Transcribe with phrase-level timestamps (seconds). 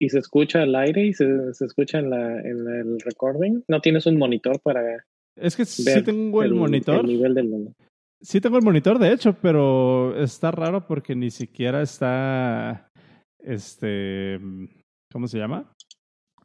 [0.00, 3.62] y se escucha al aire y se, se escucha en, la, en el recording.
[3.68, 5.04] No tienes un monitor para.
[5.36, 7.00] Es que sí tengo el, monitor.
[7.00, 7.74] El nivel del...
[8.22, 12.90] Sí tengo el monitor, de hecho, pero está raro porque ni siquiera está.
[13.38, 14.40] Este.
[15.12, 15.70] ¿Cómo se llama?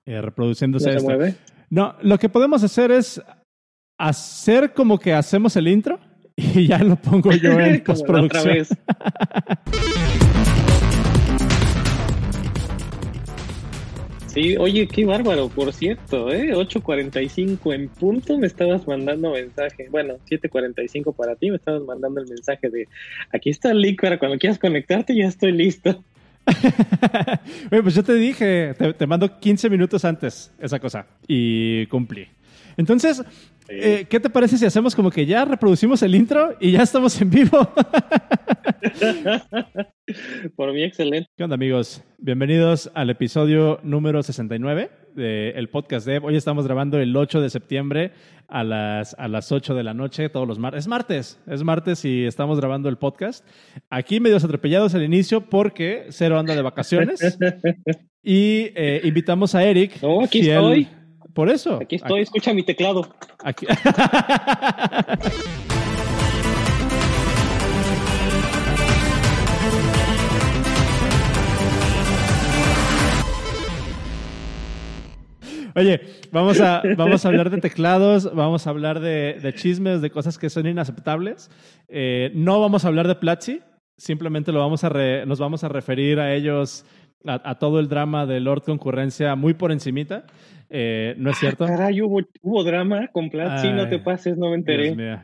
[0.05, 0.93] Eh, reproduciéndose.
[0.93, 1.35] ¿No se mueve?
[1.69, 3.21] No, lo que podemos hacer es
[3.97, 5.99] hacer como que hacemos el intro
[6.35, 8.67] y ya lo pongo yo en postproducción.
[14.36, 16.54] Sí, oye, qué bárbaro, por cierto, ¿eh?
[16.54, 19.87] 8.45 en punto me estabas mandando mensaje.
[19.89, 22.86] Bueno, 7.45 para ti, me estabas mandando el mensaje de
[23.32, 26.04] aquí está el link cuando quieras conectarte, ya estoy listo.
[27.69, 32.27] bueno, pues yo te dije, te, te mando 15 minutos antes esa cosa y cumplí.
[32.75, 33.23] Entonces,
[33.67, 37.19] eh, ¿qué te parece si hacemos como que ya reproducimos el intro y ya estamos
[37.22, 37.58] en vivo?
[40.55, 41.30] Por mí, excelente.
[41.36, 42.03] ¿Qué onda, amigos?
[42.19, 46.25] Bienvenidos al episodio número 69 del podcast Dev.
[46.25, 48.11] Hoy estamos grabando el 8 de septiembre
[48.47, 50.81] a las, a las 8 de la noche, todos los martes.
[50.81, 53.45] Es martes, es martes y estamos grabando el podcast.
[53.89, 57.38] Aquí medios atropellados al inicio porque Cero anda de vacaciones.
[58.23, 59.97] y eh, invitamos a Eric.
[60.02, 60.88] Oh, aquí estoy.
[61.36, 61.80] Por eso.
[61.81, 63.14] Aquí estoy, escucha mi teclado.
[63.44, 63.67] Aquí.
[75.75, 76.00] Oye,
[76.31, 80.49] vamos a, vamos a hablar de teclados, vamos a hablar de, chismes, de cosas que
[80.49, 81.52] son inaceptables.
[81.89, 83.59] Eh, no vamos a hablar de Platzi,
[83.97, 84.89] simplemente lo vamos a
[85.25, 86.86] nos vamos a referir a ellos,
[87.25, 90.25] a, todo el drama de Lord Concurrencia muy por encimita.
[90.69, 91.65] Eh, ¿No es cierto?
[91.65, 94.83] caray, hubo, hubo drama con Platzi, no te pases, no me enteré.
[94.83, 95.23] Dios mío.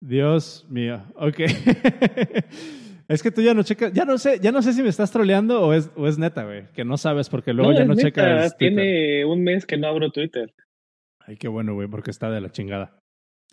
[0.00, 1.02] Dios mío.
[1.16, 1.40] Ok.
[3.08, 5.10] es que tú ya no checas, ya no sé, ya no sé si me estás
[5.10, 8.08] troleando o es, o es neta, güey, que no sabes porque luego ya no neta.
[8.08, 8.56] checas.
[8.56, 10.52] Tiene un mes que no abro Twitter.
[11.20, 13.00] Ay, qué bueno, güey, porque está de la chingada.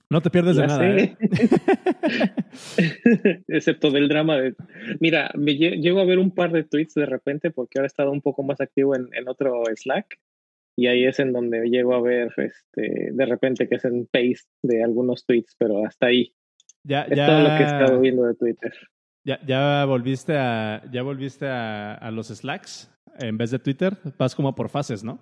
[0.09, 1.17] No te pierdes de nada, ¿eh?
[3.48, 4.54] Excepto del drama de...
[4.99, 8.11] Mira, me llego a ver un par de tweets de repente porque ahora he estado
[8.11, 10.20] un poco más activo en, en otro Slack
[10.76, 14.48] y ahí es en donde llego a ver este, de repente que es en paste
[14.61, 16.36] de algunos tweets, pero hasta ahí.
[16.83, 18.73] Ya, es todo lo que he estado viendo de Twitter.
[19.26, 24.36] Ya, ya volviste a, ya volviste a, a los Slacks en vez de Twitter, vas
[24.36, 25.20] como por fases, ¿no?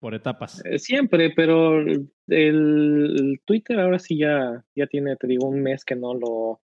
[0.00, 0.62] Por etapas.
[0.64, 1.80] Eh, siempre, pero
[2.28, 6.60] el, Twitter ahora sí ya, ya tiene, te digo, un mes que no lo,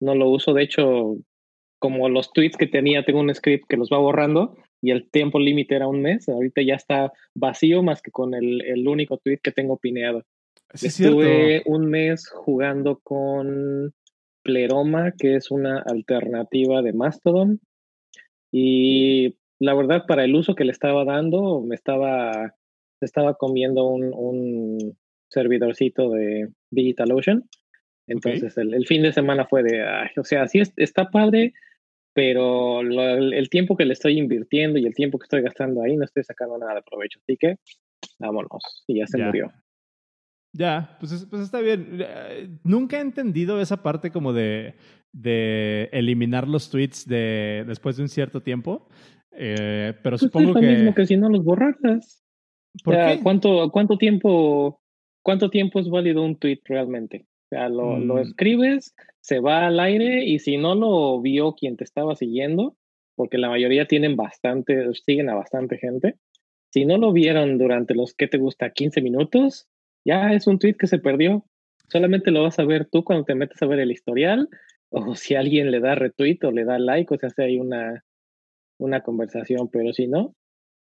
[0.00, 0.52] no lo uso.
[0.54, 1.16] De hecho,
[1.78, 5.38] como los tweets que tenía, tengo un script que los va borrando y el tiempo
[5.38, 6.28] límite era un mes.
[6.28, 10.24] Ahorita ya está vacío más que con el, el único tweet que tengo pineado.
[10.72, 13.94] Estuve un mes jugando con
[14.42, 17.60] Pleroma, que es una alternativa de Mastodon.
[18.50, 22.54] Y la verdad, para el uso que le estaba dando, me estaba,
[23.00, 24.96] estaba comiendo un, un
[25.28, 27.44] servidorcito de DigitalOcean.
[28.06, 29.82] Entonces, el, el, fin de semana fue de,
[30.16, 31.54] o sea, sí está padre,
[32.14, 36.04] pero el tiempo que le estoy invirtiendo y el tiempo que estoy gastando ahí no
[36.04, 37.18] estoy sacando nada de provecho.
[37.22, 37.56] Así que
[38.18, 38.84] vámonos.
[38.86, 39.50] Y ya se murió.
[40.52, 41.98] Ya, pues, pues está bien.
[42.00, 44.74] Eh, nunca he entendido esa parte como de,
[45.12, 48.88] de eliminar los tweets de, después de un cierto tiempo.
[49.32, 50.66] Eh, pero pues supongo es lo que.
[50.68, 52.23] mismo que si no los borraras.
[52.82, 53.20] ¿Por qué?
[53.22, 54.80] ¿cuánto, ¿cuánto, tiempo,
[55.22, 57.26] ¿Cuánto tiempo es válido un tweet realmente?
[57.46, 58.18] O sea, lo, lo mm.
[58.18, 62.76] escribes, se va al aire y si no lo vio quien te estaba siguiendo,
[63.14, 66.16] porque la mayoría tienen bastante, siguen a bastante gente,
[66.74, 69.68] si no lo vieron durante los que te gusta 15 minutos,
[70.04, 71.44] ya es un tweet que se perdió.
[71.88, 74.48] Solamente lo vas a ver tú cuando te metes a ver el historial
[74.90, 78.04] o si alguien le da retweet o le da like o se hace ahí una,
[78.78, 80.34] una conversación, pero si no,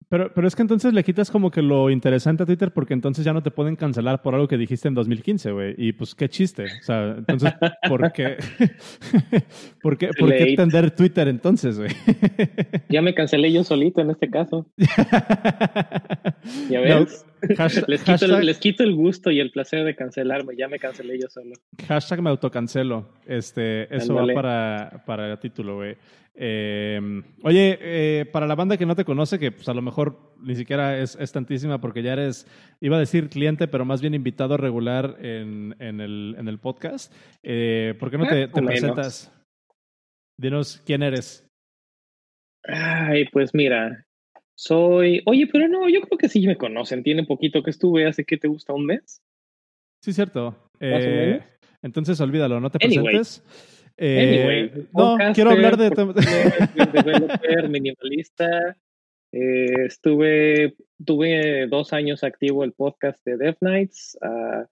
[0.09, 3.23] pero, pero es que entonces le quitas como que lo interesante a Twitter porque entonces
[3.23, 5.75] ya no te pueden cancelar por algo que dijiste en 2015, güey.
[5.77, 6.65] Y pues qué chiste.
[6.65, 7.53] O sea, entonces,
[7.87, 8.37] ¿por qué?
[9.81, 11.91] ¿Por qué, ¿por qué entender Twitter entonces, güey?
[12.89, 14.65] ya me cancelé yo solito en este caso.
[16.69, 17.25] ¿Ya ves?
[17.87, 20.55] les, quito el, les, quito el, gusto y el placer de cancelarme.
[20.57, 21.53] Ya me cancelé yo solo.
[21.87, 23.07] Hashtag me autocancelo.
[23.27, 25.95] Este, eso va para, para el título, güey.
[26.41, 30.33] Eh, oye, eh, para la banda que no te conoce, que pues a lo mejor
[30.41, 32.47] ni siquiera es, tantísima porque ya eres,
[32.79, 37.13] iba a decir cliente, pero más bien invitado regular en, en, el, en el podcast,
[37.43, 39.33] eh, ¿por qué no te, te presentas?
[40.39, 41.45] Dinos quién eres.
[42.63, 44.05] Ay, pues mira,
[44.57, 45.21] soy.
[45.25, 47.03] Oye, pero no, yo creo que sí me conocen.
[47.03, 49.21] Tiene poquito que estuve, hace que te gusta un mes.
[50.01, 50.55] Sí, cierto.
[50.79, 51.41] Eh,
[51.81, 53.43] entonces olvídalo, no te presentes.
[54.01, 55.89] Eh, no, quiero hablar de...
[56.93, 58.77] developer, minimalista,
[59.31, 60.75] Eh, estuve,
[61.05, 64.17] tuve dos años activo el podcast de Death Nights.
[64.21, 64.65] Uh,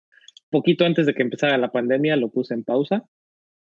[0.49, 3.05] poquito antes de que empezara la pandemia lo puse en pausa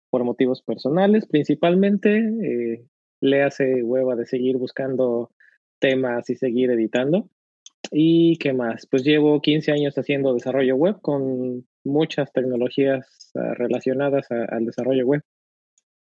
[0.09, 2.17] por motivos personales principalmente.
[2.17, 2.85] Eh,
[3.21, 5.31] le hace hueva de seguir buscando
[5.79, 7.29] temas y seguir editando.
[7.91, 8.85] ¿Y qué más?
[8.85, 15.05] Pues llevo 15 años haciendo desarrollo web con muchas tecnologías uh, relacionadas a, al desarrollo
[15.07, 15.23] web.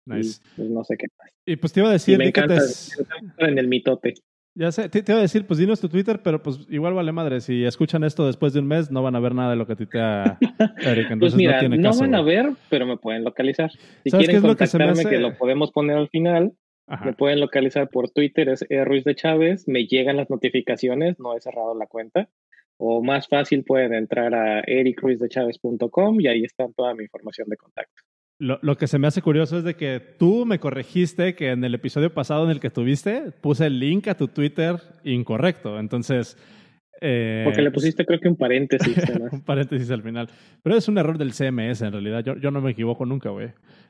[0.06, 0.42] Nice.
[0.54, 1.32] Y, pues, no sé qué más.
[1.46, 2.16] Y pues te iba a decir...
[2.16, 3.46] Y me encanta te...
[3.46, 4.14] en el mitote.
[4.56, 7.12] Ya sé, te, te, iba a decir, pues dinos tu Twitter, pero pues igual vale
[7.12, 7.40] madre.
[7.40, 9.76] Si escuchan esto después de un mes, no van a ver nada de lo que
[9.76, 10.38] tuitea
[10.82, 11.12] Eric.
[11.12, 13.72] Entonces pues mira, no, tiene no caso, van a ver, pero me pueden localizar.
[13.72, 15.16] Si ¿Sabes qué quieren es lo que se me contactarme, hace?
[15.16, 16.54] que lo podemos poner al final,
[16.88, 17.06] Ajá.
[17.06, 18.84] me pueden localizar por Twitter, es E.
[18.84, 19.68] Ruiz de Chávez.
[19.68, 22.28] Me llegan las notificaciones, no he cerrado la cuenta.
[22.78, 28.04] O más fácil, pueden entrar a ericruizdechavez.com y ahí está toda mi información de contacto.
[28.42, 31.62] Lo, lo, que se me hace curioso es de que tú me corregiste que en
[31.66, 35.78] el episodio pasado en el que tuviste puse el link a tu Twitter incorrecto.
[35.78, 36.38] Entonces.
[37.02, 38.96] Eh, Porque le pusiste, creo que un paréntesis.
[39.32, 40.30] un paréntesis al final.
[40.64, 42.24] Pero es un error del CMS en realidad.
[42.24, 43.50] Yo, yo no me equivoco nunca, güey.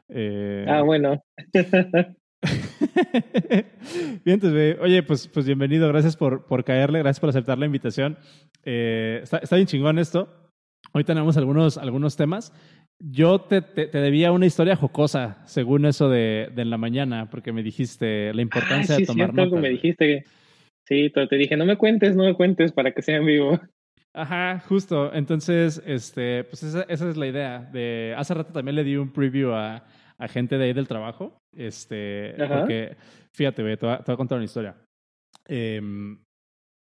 [0.10, 0.66] Eh...
[0.68, 1.24] Ah, bueno.
[4.26, 4.78] Bien, entonces, güey.
[4.82, 5.88] Oye, pues, pues bienvenido.
[5.90, 7.00] Gracias por, por caerle.
[7.00, 8.18] Gracias por aceptar la invitación.
[8.64, 10.28] Eh, está, está bien chingón esto.
[10.92, 12.54] Hoy tenemos algunos, algunos temas.
[13.00, 17.30] Yo te, te, te, debía una historia jocosa, según eso de, de en la mañana,
[17.30, 19.62] porque me dijiste la importancia ah, sí, de tomar cierto, notas.
[19.62, 20.24] me dijiste que...
[20.86, 23.60] Sí, pero te dije, no me cuentes, no me cuentes para que sea en vivo.
[24.14, 25.14] Ajá, justo.
[25.14, 27.60] Entonces, este, pues esa, esa, es la idea.
[27.72, 29.86] De, hace rato también le di un preview a,
[30.18, 31.38] a gente de ahí del trabajo.
[31.56, 32.60] Este, Ajá.
[32.60, 32.98] porque,
[33.36, 34.76] fíjate, te voy, a, te voy a contar una historia.
[35.48, 35.80] Eh,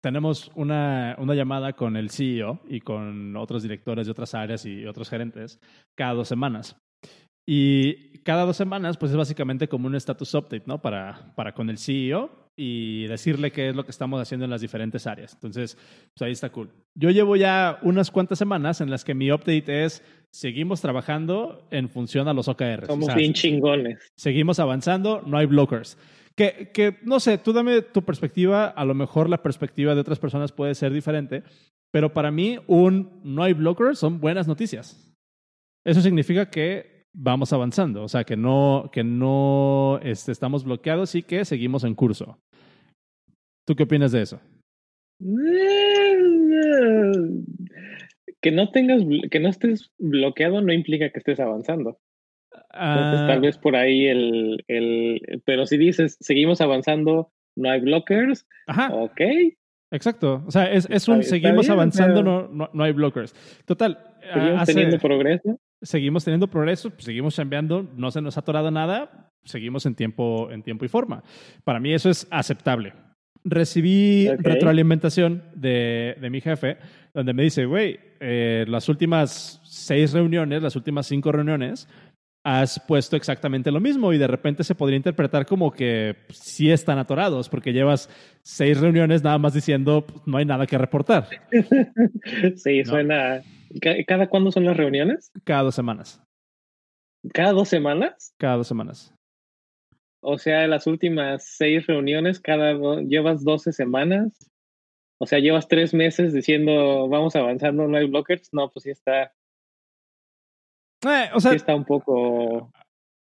[0.04, 4.84] tenemos una, una, llamada con el CEO y con otros directores de otras áreas y
[4.84, 5.58] otros gerentes
[5.94, 6.76] cada dos semanas.
[7.46, 10.82] Y cada dos semanas, pues es básicamente como un status update, ¿no?
[10.82, 14.60] Para, para con el CEO y decirle qué es lo que estamos haciendo en las
[14.60, 15.32] diferentes áreas.
[15.32, 15.78] Entonces,
[16.14, 16.68] pues ahí está cool.
[16.94, 21.88] Yo llevo ya unas cuantas semanas en las que mi update es, seguimos trabajando en
[21.88, 22.88] función a los OKRs.
[22.88, 24.12] Somos o sea, bien chingones.
[24.16, 25.96] Seguimos avanzando, no hay blockers.
[26.36, 30.18] Que, que, no sé, tú dame tu perspectiva, a lo mejor la perspectiva de otras
[30.18, 31.44] personas puede ser diferente,
[31.92, 35.14] pero para mí un no hay blockers son buenas noticias.
[35.84, 41.22] Eso significa que vamos avanzando, o sea, que no, que no este, estamos bloqueados y
[41.22, 42.38] que seguimos en curso.
[43.66, 44.40] ¿Tú qué opinas de eso?
[48.40, 51.98] Que no tengas, que no estés bloqueado no implica que estés avanzando.
[52.76, 53.26] Entonces, Ah.
[53.28, 58.92] tal vez por ahí el, el, pero si dices seguimos avanzando, no hay blockers, Ajá.
[58.92, 59.20] ok.
[59.92, 60.42] Exacto.
[60.46, 62.92] O sea, es, es un Está- está seguimos bien, avanzando, pero- no, no, no hay
[62.92, 63.34] blockers.
[63.64, 63.98] Total.
[64.32, 65.60] Seguimos hace- teniendo progreso.
[65.82, 70.50] seguimos teniendo progreso, pues, seguimos chambeando, no se nos ha atorado nada, seguimos en tiempo,
[70.50, 71.22] en tiempo y forma.
[71.62, 72.92] Para mí eso es aceptable.
[73.44, 76.78] Recibí retroalimentación de, de mi jefe,
[77.12, 81.86] donde me dice, güey, eh, las últimas seis reuniones, las últimas cinco reuniones,
[82.46, 86.98] has puesto exactamente lo mismo y de repente se podría interpretar como que sí están
[86.98, 88.10] atorados porque llevas
[88.42, 91.26] seis reuniones nada más diciendo pues, no hay nada que reportar
[92.56, 92.90] Sí, No.
[92.90, 93.42] suena.
[93.80, 95.32] ¿Ca- ¿Cada cuándo son las reuniones?
[95.44, 96.22] cada dos semanas.
[97.32, 98.34] ¿Cada dos semanas?
[98.38, 99.14] Cada dos semanas.
[100.20, 104.50] O sea, las últimas seis reuniones, cada do- llevas 12 semanas.
[105.18, 108.50] O sea, llevas tres meses diciendo vamos avanzando, no hay blockers.
[108.52, 109.32] No, pues sí está,
[111.04, 112.70] Eh, o sea, sí está un poco.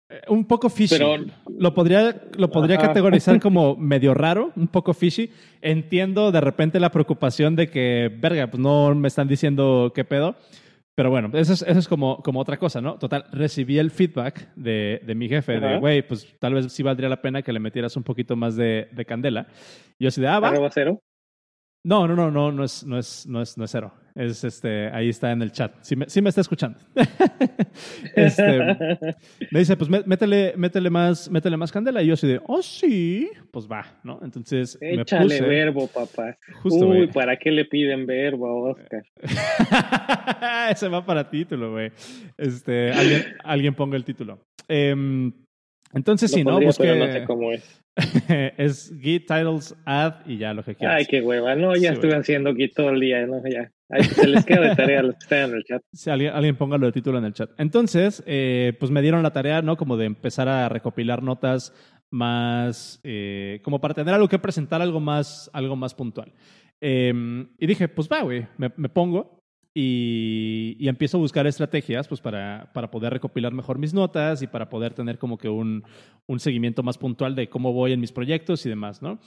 [0.09, 0.97] Eh, Un poco fishy.
[0.99, 1.25] Pero-
[1.59, 2.89] lo podría, lo podría Ajá.
[2.89, 5.31] categorizar como medio raro, un poco fishy.
[5.63, 10.35] Entiendo de repente la preocupación de que, verga, pues no me están diciendo qué pedo.
[10.97, 12.99] Pero bueno, eso es, eso es como, como otra cosa, ¿no?
[12.99, 17.09] Total, recibí el feedback de, de mi jefe de, güey, pues tal vez sí valdría
[17.09, 19.47] la pena que le metieras un poquito más de, de candela.
[19.99, 20.49] Y yo así de, ah, va.
[20.49, 21.01] Arroba cero.
[21.87, 23.95] No, no, no, no, no es, no es, no es, no es cero.
[24.21, 25.73] Es este, ahí está en el chat.
[25.81, 26.79] Sí me, sí me está escuchando.
[28.15, 28.59] este,
[29.51, 32.03] me dice, pues mé- métele, métele más, métele más candela.
[32.03, 34.21] Y yo así de, oh sí, pues va, ¿no?
[34.23, 35.41] Entonces me Échale puse.
[35.43, 36.37] verbo, papá.
[36.63, 37.07] Justo, Uy.
[37.07, 39.03] ¿para qué le piden verbo a Oscar?
[40.71, 41.91] Ese va para título, güey.
[42.37, 44.45] Este, alguien, alguien ponga el título.
[44.69, 45.33] Em,
[45.93, 46.61] entonces, Lo sí, ¿no?
[46.61, 47.83] Busqué, pero no sé cómo es.
[48.57, 50.97] es git titles add y ya lo que quieras.
[50.99, 51.55] Ay, qué hueva.
[51.57, 53.27] No, ya Sí, estuve haciendo aquí todo el día.
[53.27, 53.71] No, ya.
[54.15, 55.83] Se les queda de tarea a los que están en el chat.
[55.93, 57.51] Si alguien, alguien póngalo de título en el chat.
[57.59, 59.77] Entonces, eh, pues me dieron la tarea, ¿no?
[59.77, 61.75] Como de empezar a recopilar notas
[62.11, 66.33] más, eh, como para tener algo que presentar, algo más, algo más puntual.
[66.81, 67.13] Eh,
[67.59, 69.41] y dije, pues va, güey, me, me pongo
[69.75, 74.47] y, y empiezo a buscar estrategias, pues para, para poder recopilar mejor mis notas y
[74.47, 75.85] para poder tener como que un,
[76.27, 79.21] un seguimiento más puntual de cómo voy en mis proyectos y demás, ¿no?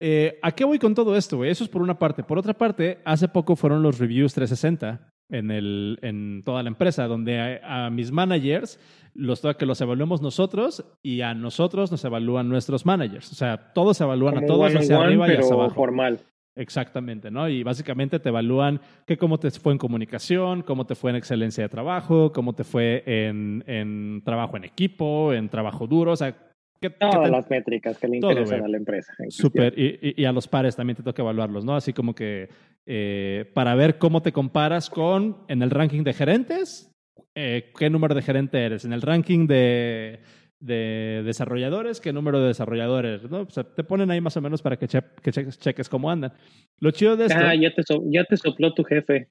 [0.00, 1.50] Eh, ¿a qué voy con todo esto, güey?
[1.50, 2.22] Eso es por una parte.
[2.22, 7.06] Por otra parte, hace poco fueron los reviews 360 en, el, en toda la empresa,
[7.06, 8.78] donde a, mis managers
[9.14, 13.30] los toca que los evaluemos nosotros y a nosotros nos evalúan nuestros managers.
[13.32, 15.74] O sea, todos se evalúan a todos hacia arriba y hacia abajo.
[15.74, 16.20] formal.
[16.56, 17.48] Exactamente, ¿no?
[17.48, 21.64] Y básicamente te evalúan que cómo te fue en comunicación, cómo te fue en excelencia
[21.64, 26.53] de trabajo, cómo te fue en, en trabajo en equipo, en trabajo duro, o sea,
[26.90, 29.12] Todas las métricas que le interesan a la empresa.
[29.28, 31.76] Súper, y, y, a los pares también te toca evaluarlos, ¿no?
[31.76, 32.48] Así como que
[32.86, 36.92] eh, para ver cómo te comparas con, en el ranking de gerentes,
[37.34, 40.20] eh, qué número de gerente eres, en el ranking de,
[40.60, 43.42] de desarrolladores, qué número de desarrolladores, ¿no?
[43.42, 46.32] O sea, te ponen ahí más o menos para que, que cheques, cómo andan.
[46.78, 47.38] Lo chido de esto...
[47.38, 49.28] Ah, ya te, ya te sopló tu jefe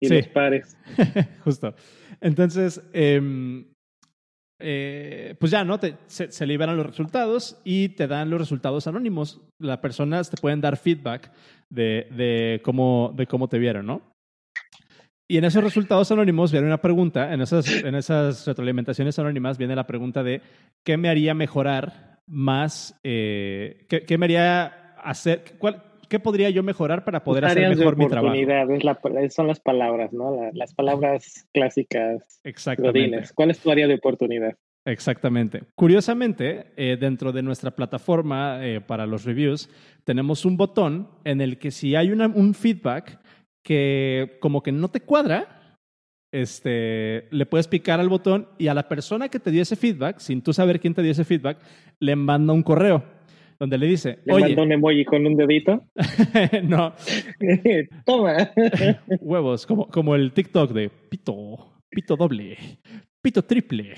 [0.00, 0.76] y los pares.
[1.44, 1.74] Justo.
[2.20, 3.64] Entonces, eh,
[4.60, 5.78] eh, pues ya, ¿no?
[5.78, 9.40] Te, se, liberan los resultados y te dan los resultados anónimos.
[9.58, 11.30] Las personas te pueden dar feedback
[11.68, 13.14] de, cómo,
[13.50, 14.02] te vieron, ¿no?
[15.28, 19.74] Y en esos resultados anónimos viene una pregunta, en esas, en esas retroalimentaciones anónimas viene
[19.74, 20.42] la pregunta de
[20.84, 26.62] qué me haría mejorar más, eh, qué, qué, me haría hacer, cuál, ¿qué podría yo
[26.62, 28.34] mejorar para poder hacer mejor mi trabajo?
[29.30, 30.50] son las palabras, ¿no?
[30.52, 32.40] las palabras clásicas.
[32.44, 33.22] Exactamente.
[33.34, 34.56] ¿Cuál es tu área de oportunidad?
[34.86, 35.62] Exactamente.
[35.74, 39.70] Curiosamente, eh, dentro de nuestra plataforma eh, para los reviews,
[40.04, 43.18] tenemos un botón en el que si hay un feedback
[43.62, 45.78] que como que no te cuadra,
[46.32, 50.18] este, le puedes picar al botón y a la persona que te dio ese feedback,
[50.18, 51.58] sin tú saber quién te dio ese feedback,
[51.98, 53.13] le manda un correo
[53.58, 54.60] donde le dice, ¿Le oye...
[54.60, 55.84] un emoji con un dedito?
[56.62, 56.94] no.
[58.06, 58.50] Toma.
[59.20, 62.56] Huevos, como, como el TikTok de pito, pito doble,
[63.22, 63.94] pito triple,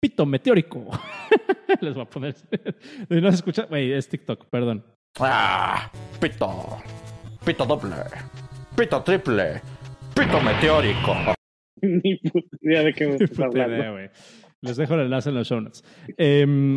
[0.00, 0.90] pito meteórico.
[1.80, 2.34] Les voy a poner...
[3.08, 3.64] ¿No se escucha?
[3.64, 4.84] Güey, es TikTok, perdón.
[5.18, 5.90] Ah,
[6.20, 6.78] pito,
[7.44, 7.96] pito doble,
[8.76, 9.60] pito triple,
[10.14, 11.16] pito meteórico.
[11.82, 14.10] Ni puta idea de qué me estás hablando.
[14.62, 15.82] Les dejo el enlace en los show notes.
[16.18, 16.76] Eh,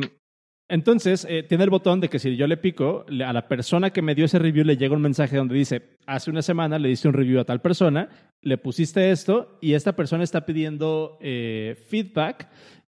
[0.70, 4.02] entonces, eh, tiene el botón de que si yo le pico, a la persona que
[4.02, 7.08] me dio ese review le llega un mensaje donde dice, hace una semana le diste
[7.08, 8.10] un review a tal persona,
[8.42, 12.50] le pusiste esto y esta persona está pidiendo eh, feedback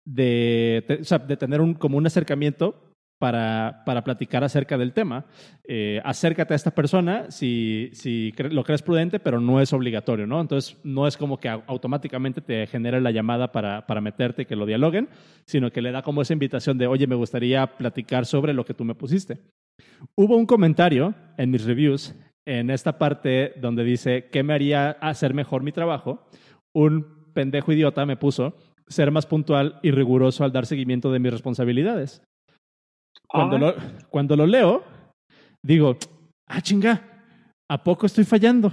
[0.04, 0.84] de,
[1.26, 2.93] de tener un, como un acercamiento
[3.24, 5.24] para, para platicar acerca del tema.
[5.66, 10.42] Eh, acércate a esta persona si, si lo crees prudente, pero no es obligatorio, ¿no?
[10.42, 14.56] Entonces, no es como que automáticamente te genere la llamada para, para meterte y que
[14.56, 15.08] lo dialoguen,
[15.46, 18.74] sino que le da como esa invitación de, oye, me gustaría platicar sobre lo que
[18.74, 19.38] tú me pusiste.
[20.14, 22.14] Hubo un comentario en mis reviews,
[22.44, 26.26] en esta parte donde dice, ¿qué me haría hacer mejor mi trabajo?
[26.74, 28.54] Un pendejo idiota me puso,
[28.86, 32.22] ser más puntual y riguroso al dar seguimiento de mis responsabilidades.
[33.34, 33.74] Cuando, lo,
[34.10, 34.84] cuando lo leo,
[35.60, 35.96] digo,
[36.46, 37.02] ah, chinga,
[37.68, 38.72] ¿a poco estoy fallando?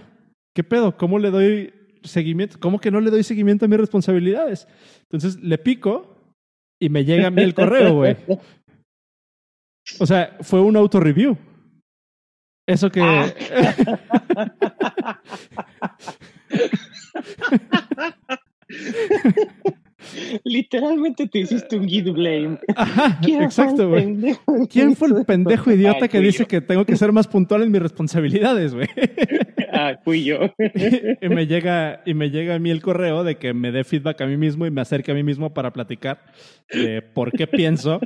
[0.55, 0.95] ¿Qué pedo?
[0.97, 2.59] ¿Cómo le doy seguimiento?
[2.59, 4.67] ¿Cómo que no le doy seguimiento a mis responsabilidades?
[5.09, 6.15] Entonces le pico
[6.79, 8.15] y me llega a mí el correo, güey.
[9.99, 11.35] O sea, fue un auto-review.
[12.67, 13.01] Eso que.
[20.43, 22.57] Literalmente te hiciste un git blame.
[23.41, 24.17] exacto, güey.
[24.69, 27.81] ¿Quién fue el pendejo idiota que dice que tengo que ser más puntual en mis
[27.81, 28.87] responsabilidades, güey?
[29.71, 30.39] Ah, fui yo.
[31.21, 34.21] y, me llega, y me llega a mí el correo de que me dé feedback
[34.21, 36.25] a mí mismo y me acerque a mí mismo para platicar
[36.71, 37.99] de por qué pienso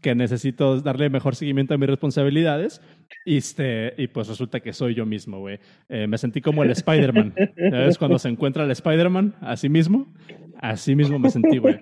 [0.00, 2.80] que necesito darle mejor seguimiento a mis responsabilidades.
[3.24, 5.58] Y, este, y pues resulta que soy yo mismo, güey.
[5.88, 7.34] Eh, me sentí como el Spider-Man.
[7.70, 7.98] ¿Sabes?
[7.98, 10.12] Cuando se encuentra el Spider-Man a sí mismo,
[10.60, 11.76] así mismo me sentí, güey.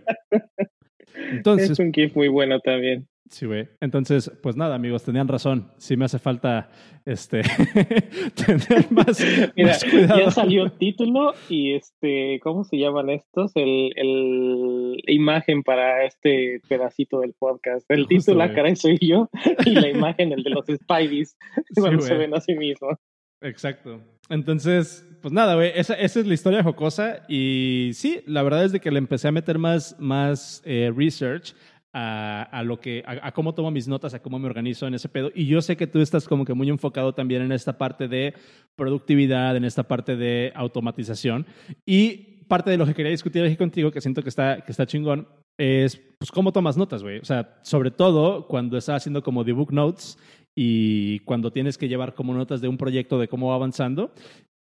[1.31, 3.09] Entonces, es un GIF muy bueno también.
[3.31, 3.69] Sí, güey.
[3.81, 5.73] Entonces, pues nada, amigos, tenían razón.
[5.78, 6.71] Sí me hace falta
[7.07, 7.40] este
[8.35, 9.19] tener más,
[9.57, 10.21] Mira, cuidado.
[10.21, 13.52] Ya salió título y este, ¿cómo se llaman estos?
[13.57, 17.90] El, el imagen para este pedacito del podcast.
[17.90, 19.31] El título, la cara soy yo,
[19.64, 21.37] y la imagen, el de los Spideys,
[21.75, 22.99] cuando se ven a sí mismos.
[23.40, 24.00] Exacto.
[24.28, 27.23] Entonces, pues nada, güey, esa, esa, es la historia jocosa.
[27.28, 31.54] Y sí, la verdad es de que le empecé a meter más, más eh, research
[31.95, 35.31] a, lo que, a, cómo tomo mis notas, a cómo me organizo en ese pedo.
[35.33, 38.35] Y yo sé que tú estás como que muy enfocado también en esta parte de
[38.75, 41.47] productividad, en esta parte de automatización.
[41.87, 44.87] Y parte de lo que quería discutir aquí contigo, que siento que está, que está
[44.87, 47.19] chingón, es pues cómo tomas notas, güey.
[47.19, 50.19] O sea, sobre todo cuando estás haciendo como debug notes
[50.55, 54.13] y cuando tienes que llevar como notas de un proyecto de cómo va avanzando.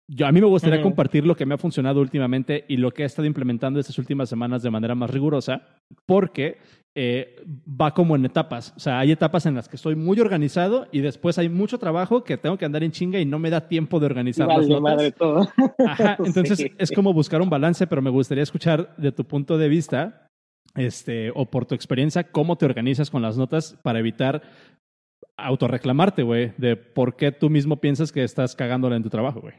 [0.08, 3.02] yo, a mí me gustaría compartir lo que me ha funcionado últimamente y lo que
[3.02, 5.62] he estado implementando estas últimas semanas de manera más rigurosa,
[6.04, 6.58] porque
[6.96, 7.36] eh,
[7.68, 8.72] va como en etapas.
[8.76, 12.22] O sea, hay etapas en las que estoy muy organizado y después hay mucho trabajo
[12.22, 14.82] que tengo que andar en chinga y no me da tiempo de organizar las notas.
[14.82, 15.48] Madre todo.
[15.86, 19.68] Ajá, entonces es como buscar un balance, pero me gustaría escuchar de tu punto de
[19.68, 20.28] vista
[20.76, 24.42] este, o por tu experiencia, cómo te organizas con las notas para evitar
[25.36, 29.54] autorreclamarte, güey, de por qué tú mismo piensas que estás cagándola en tu trabajo, güey.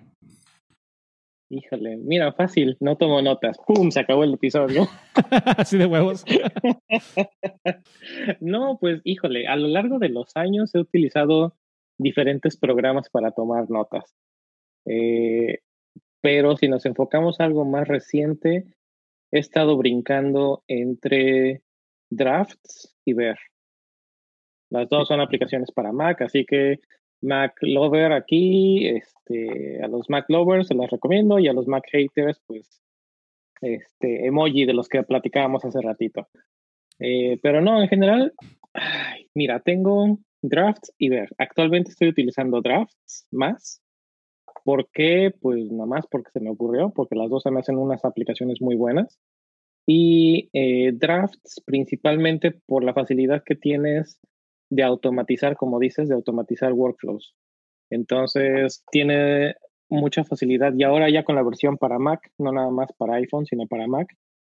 [1.49, 3.57] Híjole, mira, fácil, no tomo notas.
[3.67, 3.91] ¡Pum!
[3.91, 4.87] Se acabó el episodio.
[5.57, 6.25] Así de huevos.
[8.39, 11.55] no, pues, híjole, a lo largo de los años he utilizado
[11.99, 14.15] diferentes programas para tomar notas.
[14.87, 15.59] Eh,
[16.21, 18.65] pero si nos enfocamos a algo más reciente,
[19.31, 21.61] he estado brincando entre
[22.09, 23.37] Drafts y Ver.
[24.69, 26.79] Las dos son aplicaciones para Mac, así que
[27.21, 31.83] Mac Lover aquí, este, a los Mac Lovers se las recomiendo y a los Mac
[31.91, 32.81] Haters, pues,
[33.61, 36.27] este, emoji de los que platicábamos hace ratito.
[36.99, 38.33] Eh, pero no, en general,
[39.33, 41.29] mira, tengo drafts y ver.
[41.37, 43.81] Actualmente estoy utilizando drafts más.
[44.63, 45.33] ¿Por qué?
[45.41, 48.61] Pues nada más porque se me ocurrió, porque las dos se me hacen unas aplicaciones
[48.61, 49.19] muy buenas.
[49.87, 54.19] Y eh, drafts principalmente por la facilidad que tienes
[54.69, 57.35] de automatizar, como dices, de automatizar workflows.
[57.89, 59.55] Entonces, tiene
[59.89, 60.73] mucha facilidad.
[60.75, 63.87] Y ahora ya con la versión para Mac, no nada más para iPhone, sino para
[63.87, 64.07] Mac,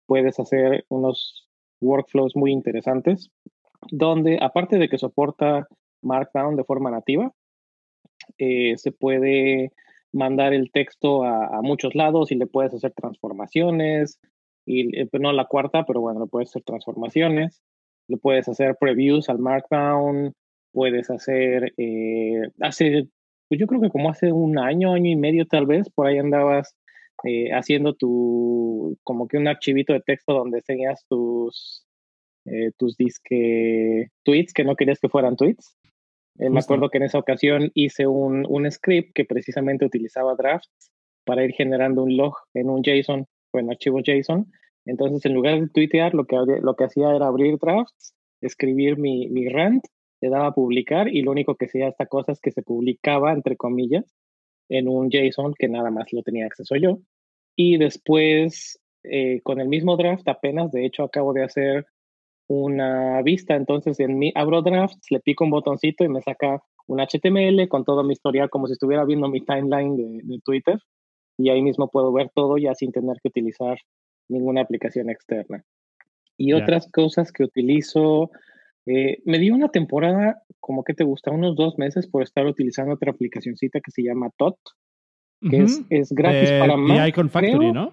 [0.06, 1.48] puedes hacer unos
[1.82, 3.30] workflows muy interesantes,
[3.92, 5.68] donde aparte de que soporta
[6.02, 7.34] Markdown de forma nativa,
[8.38, 9.72] eh, se puede
[10.12, 14.20] mandar el texto a, muchos lados y le puedes hacer transformaciones,
[14.66, 17.62] y eh, no la cuarta, pero bueno, le puedes hacer transformaciones
[18.08, 20.34] le puedes hacer previews al Markdown,
[20.72, 23.08] puedes hacer, eh, hace,
[23.48, 26.18] pues yo creo que como hace un año, año y medio tal vez, por ahí
[26.18, 26.76] andabas
[27.24, 31.86] eh, haciendo tu, como que un archivito de texto donde tenías tus,
[32.46, 35.78] eh, tus disque tweets que no querías que fueran tweets.
[36.38, 40.92] me acuerdo que en esa ocasión hice un, un script que precisamente utilizaba drafts
[41.26, 44.52] para ir generando un log en un JSON o en archivos JSON
[44.86, 49.28] entonces, en lugar de tuitear, lo que, lo que hacía era abrir drafts, escribir mi,
[49.30, 49.84] mi rant,
[50.22, 53.34] le daba a publicar y lo único que hacía esta cosa es que se publicaba,
[53.34, 54.06] entre comillas,
[54.70, 57.00] en un JSON que nada más lo tenía acceso yo.
[57.56, 61.86] Y después, eh, con el mismo draft, apenas, de hecho, acabo de hacer
[62.48, 63.56] una vista.
[63.56, 67.84] Entonces, en mi, abro drafts, le pico un botoncito y me saca un HTML con
[67.84, 70.80] todo mi historial, como si estuviera viendo mi timeline de, de Twitter.
[71.38, 73.78] Y ahí mismo puedo ver todo ya sin tener que utilizar
[74.30, 75.64] ninguna aplicación externa.
[76.38, 78.30] Y otras cosas que utilizo,
[78.86, 82.94] eh, me dio una temporada, como que te gusta, unos dos meses por estar utilizando
[82.94, 84.58] otra aplicacioncita que se llama TOT,
[85.50, 87.10] que es, es, gratis para Mac.
[87.10, 87.92] Icon Factory, ¿no?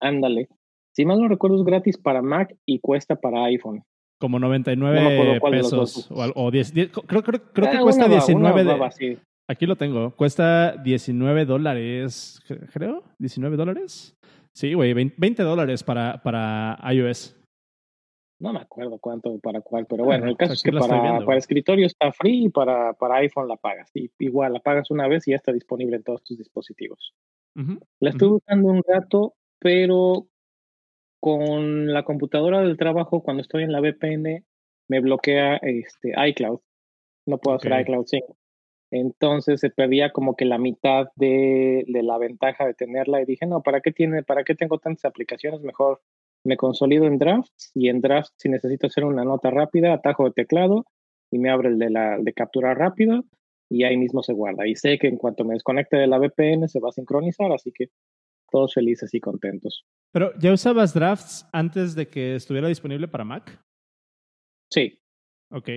[0.00, 0.48] Ándale.
[0.94, 3.82] Si mal no recuerdo, es gratis para Mac y cuesta para iPhone.
[4.18, 6.08] Como 99 pesos.
[6.10, 9.20] O, 10, creo, creo, creo que ah, cuesta 19.
[9.48, 10.10] Aquí lo tengo.
[10.16, 13.04] Cuesta 19 dólares, creo.
[13.18, 14.16] 19 dólares.
[14.58, 17.40] Sí, güey, 20 dólares para, para iOS.
[18.40, 21.86] No me acuerdo cuánto para cuál, pero bueno, el caso es que para, para, escritorio
[21.86, 23.88] está free y para, para iPhone la pagas.
[23.94, 27.14] Y igual la pagas una vez y ya está disponible en todos tus dispositivos.
[27.54, 30.26] la estoy buscando un rato, pero
[31.20, 34.44] con la computadora del trabajo, cuando estoy en la VPN,
[34.88, 36.58] me bloquea este iCloud.
[37.28, 38.24] No puedo hacer iCloud Sync.
[38.90, 43.62] Entonces se perdía como que la mitad de, la ventaja de tenerla y dije, no,
[43.62, 45.60] ¿para qué, tiene, ¿para qué tengo tantas aplicaciones?
[45.60, 46.00] Mejor
[46.44, 50.32] me consolido en drafts y en drafts si necesito hacer una nota rápida, atajo de
[50.32, 50.86] teclado
[51.30, 53.22] y me abre el de, la, de captura rápida
[53.68, 54.66] y ahí mismo se guarda.
[54.66, 57.72] Y sé que en cuanto me desconecte de la VPN se va a sincronizar, así
[57.72, 57.88] que
[58.50, 59.84] todos felices y contentos.
[60.10, 63.62] Pero, ¿ya usabas drafts antes de que estuviera disponible para Mac?
[64.70, 64.98] Sí.
[65.50, 65.68] Ok.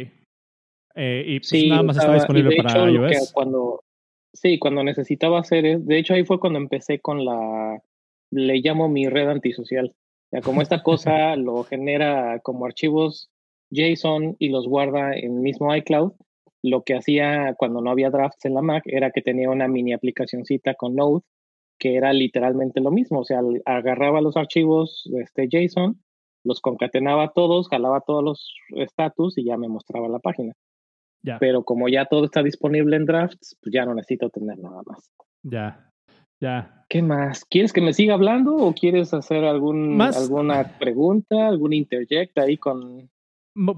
[0.95, 3.31] Eh, y pues, nada más estaba disponible para iOS.
[3.33, 3.83] Cuando,
[4.33, 7.81] sí, cuando necesitaba hacer, de hecho ahí fue cuando empecé con la,
[8.31, 9.95] le llamo mi red antisocial.
[10.31, 13.29] Ya como esta cosa lo genera como archivos
[13.71, 16.13] JSON y los guarda en mismo iCloud,
[16.63, 19.93] lo que hacía cuando no había drafts en la Mac era que tenía una mini
[19.93, 21.23] aplicacioncita con Node
[21.81, 25.99] que era literalmente lo mismo, o sea, agarraba los archivos este JSON,
[26.43, 28.53] los concatenaba todos, jalaba todos los
[28.87, 30.53] status y ya me mostraba la página.
[31.39, 35.11] Pero como ya todo está disponible en drafts, pues ya no necesito tener nada más.
[35.43, 35.91] Ya,
[36.39, 36.85] ya.
[36.89, 37.45] ¿Qué más?
[37.45, 43.09] ¿Quieres que me siga hablando o quieres hacer algún, alguna pregunta, algún interject ahí con...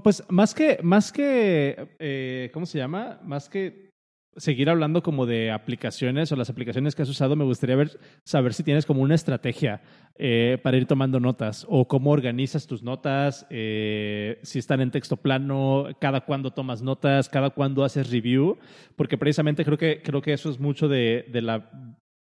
[0.02, 3.20] Pues más que, más que, eh, ¿cómo se llama?
[3.24, 3.90] Más que
[4.36, 8.54] seguir hablando como de aplicaciones o las aplicaciones que has usado, me gustaría ver, saber
[8.54, 9.82] si tienes como una estrategia
[10.16, 15.16] eh, para ir tomando notas o cómo organizas tus notas, eh, si están en texto
[15.16, 18.58] plano, cada cuándo tomas notas, cada cuándo haces review,
[18.96, 21.70] porque precisamente creo que, creo que eso es mucho de, de la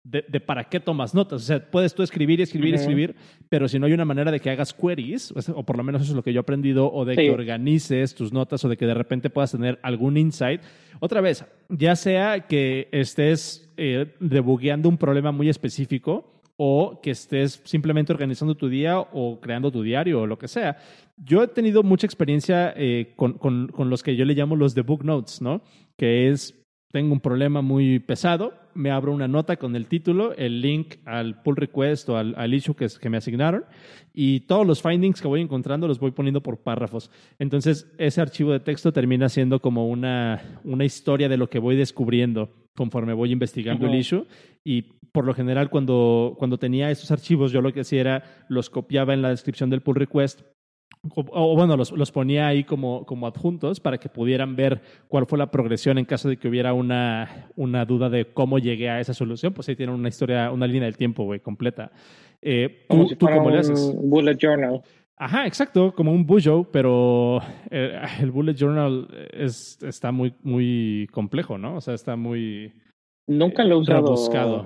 [0.03, 1.41] de, para qué tomas notas.
[1.41, 3.15] O sea, puedes tú escribir y escribir y escribir,
[3.49, 6.11] pero si no hay una manera de que hagas queries, o por lo menos eso
[6.11, 8.85] es lo que yo he aprendido, o de que organices tus notas, o de que
[8.85, 10.61] de repente puedas tener algún insight.
[10.99, 17.61] Otra vez, ya sea que estés eh, debugueando un problema muy específico, o que estés
[17.63, 20.75] simplemente organizando tu día o creando tu diario o lo que sea.
[21.15, 24.75] Yo he tenido mucha experiencia eh, con, con, con, los que yo le llamo los
[24.75, 25.61] debug notes, ¿no?
[25.95, 26.59] Que es
[26.91, 31.41] tengo un problema muy pesado, me abro una nota con el título, el link al
[31.41, 33.65] pull request o al, al issue que, que, me asignaron
[34.13, 37.11] y todos los findings que voy encontrando los voy poniendo por párrafos.
[37.37, 41.75] Entonces, ese archivo de texto termina siendo como una, una historia de lo que voy
[41.75, 44.25] descubriendo conforme voy investigando el issue
[44.63, 48.69] y por lo general cuando, cuando tenía esos archivos yo lo que hacía era los
[48.69, 50.41] copiaba en la descripción del pull request
[51.15, 55.37] o, bueno, los, los, ponía ahí como, como adjuntos para que pudieran ver cuál fue
[55.37, 59.13] la progresión en caso de que hubiera una, una duda de cómo llegué a esa
[59.13, 59.53] solución.
[59.53, 61.91] Pues ahí tienen una historia, una línea del tiempo, güey, completa.
[62.41, 63.93] Eh, como ¿tú, si fuera cómo le haces?
[63.95, 64.81] bullet journal.
[65.15, 67.39] Ajá, exacto, como un bullo, pero
[67.71, 71.77] eh, el bullet journal es, está muy, muy complejo, ¿no?
[71.77, 72.73] O sea, está muy...
[73.27, 74.13] Nunca lo he usado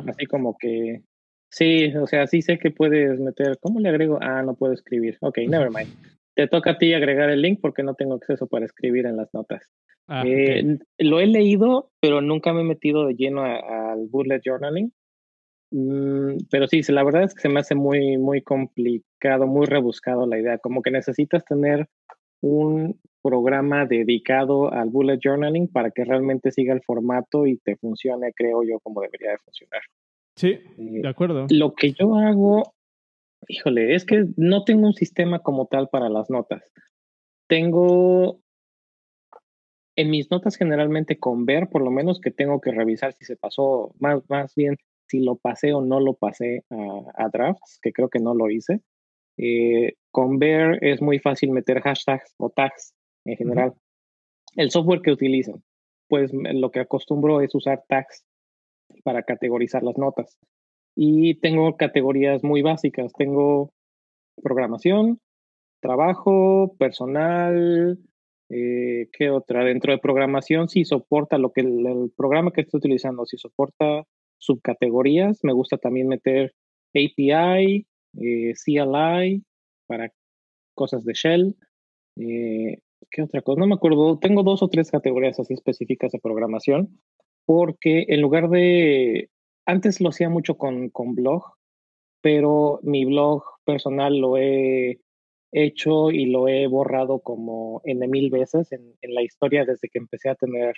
[0.08, 1.04] así como que...
[1.50, 3.60] Sí, o sea, sí sé que puedes meter...
[3.60, 4.17] ¿Cómo le agrego?
[4.22, 5.17] Ah, no puedo escribir.
[5.22, 5.93] Ok, never mind
[6.36, 9.34] te toca a ti agregar el link porque no tengo acceso para escribir en las
[9.34, 9.69] notas.
[10.08, 14.91] Ah, eh, lo he leído, pero nunca me he metido de lleno al bullet journaling.
[15.72, 20.28] Mm, pero sí, la verdad es que se me hace muy, muy complicado, muy rebuscado
[20.28, 20.58] la idea.
[20.58, 21.88] Como que necesitas tener
[22.41, 28.34] un programa dedicado al bullet journaling para que realmente siga el formato y te funcione,
[28.36, 29.82] creo yo, como debería de funcionar.
[30.36, 31.48] Sí, eh, de acuerdo.
[31.50, 32.74] Lo que yo hago
[33.48, 36.64] Híjole, es que no tengo un sistema como tal para las notas.
[37.48, 38.40] Tengo
[39.96, 43.36] en mis notas generalmente con ver, por lo menos que tengo que revisar si se
[43.36, 44.78] pasó, más, más bien
[45.08, 46.64] si lo pasé o no lo pasé
[47.16, 48.82] a, drafts, que creo que no lo hice.
[49.38, 52.94] Eh, con ver es muy fácil meter hashtags o tags
[53.26, 53.74] en general.
[54.56, 55.64] El software que utilicen,
[56.08, 58.24] pues lo que acostumbro es usar tags
[59.04, 60.38] para categorizar las notas
[60.96, 63.14] y tengo categorías muy básicas.
[63.14, 63.72] Tengo
[64.42, 65.20] programación,
[65.82, 68.00] trabajo, personal,
[68.50, 69.64] eh, ¿qué otra?
[69.64, 74.04] Dentro de programación, si soporta lo que el, programa que estoy utilizando, si soporta
[74.38, 76.54] subcategorías, me gusta también meter
[76.94, 77.88] API,
[78.20, 79.44] eh, CLI
[79.88, 80.12] para
[80.76, 81.56] cosas de Shell.
[82.18, 82.80] Eh,
[83.10, 83.60] ¿Qué otra cosa?
[83.60, 84.20] No me acuerdo.
[84.20, 87.00] Tengo dos o tres categorías así específicas de programación,
[87.46, 89.30] porque en lugar de
[89.65, 91.43] antes lo hacía mucho con, con blog,
[92.21, 94.99] pero mi blog personal lo he
[95.52, 99.99] hecho y lo he borrado como N mil veces en, en la historia desde que
[99.99, 100.73] empecé a tener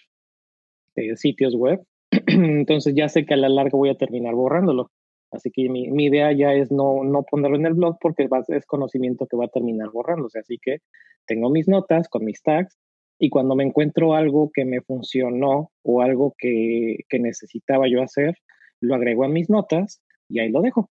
[0.95, 1.81] eh, sitios web.
[2.27, 4.91] Entonces ya sé que a la larga voy a terminar borrándolo.
[5.31, 8.65] Así que mi, mi idea ya es no, no ponerlo en el blog porque es
[8.65, 10.39] conocimiento que va a terminar borrándose.
[10.39, 10.77] Así que
[11.25, 12.77] tengo mis notas con mis tags
[13.19, 18.35] y cuando me encuentro algo que me funcionó o algo que, que necesitaba yo hacer,
[18.81, 20.89] lo agrego a mis notas y ahí lo dejo.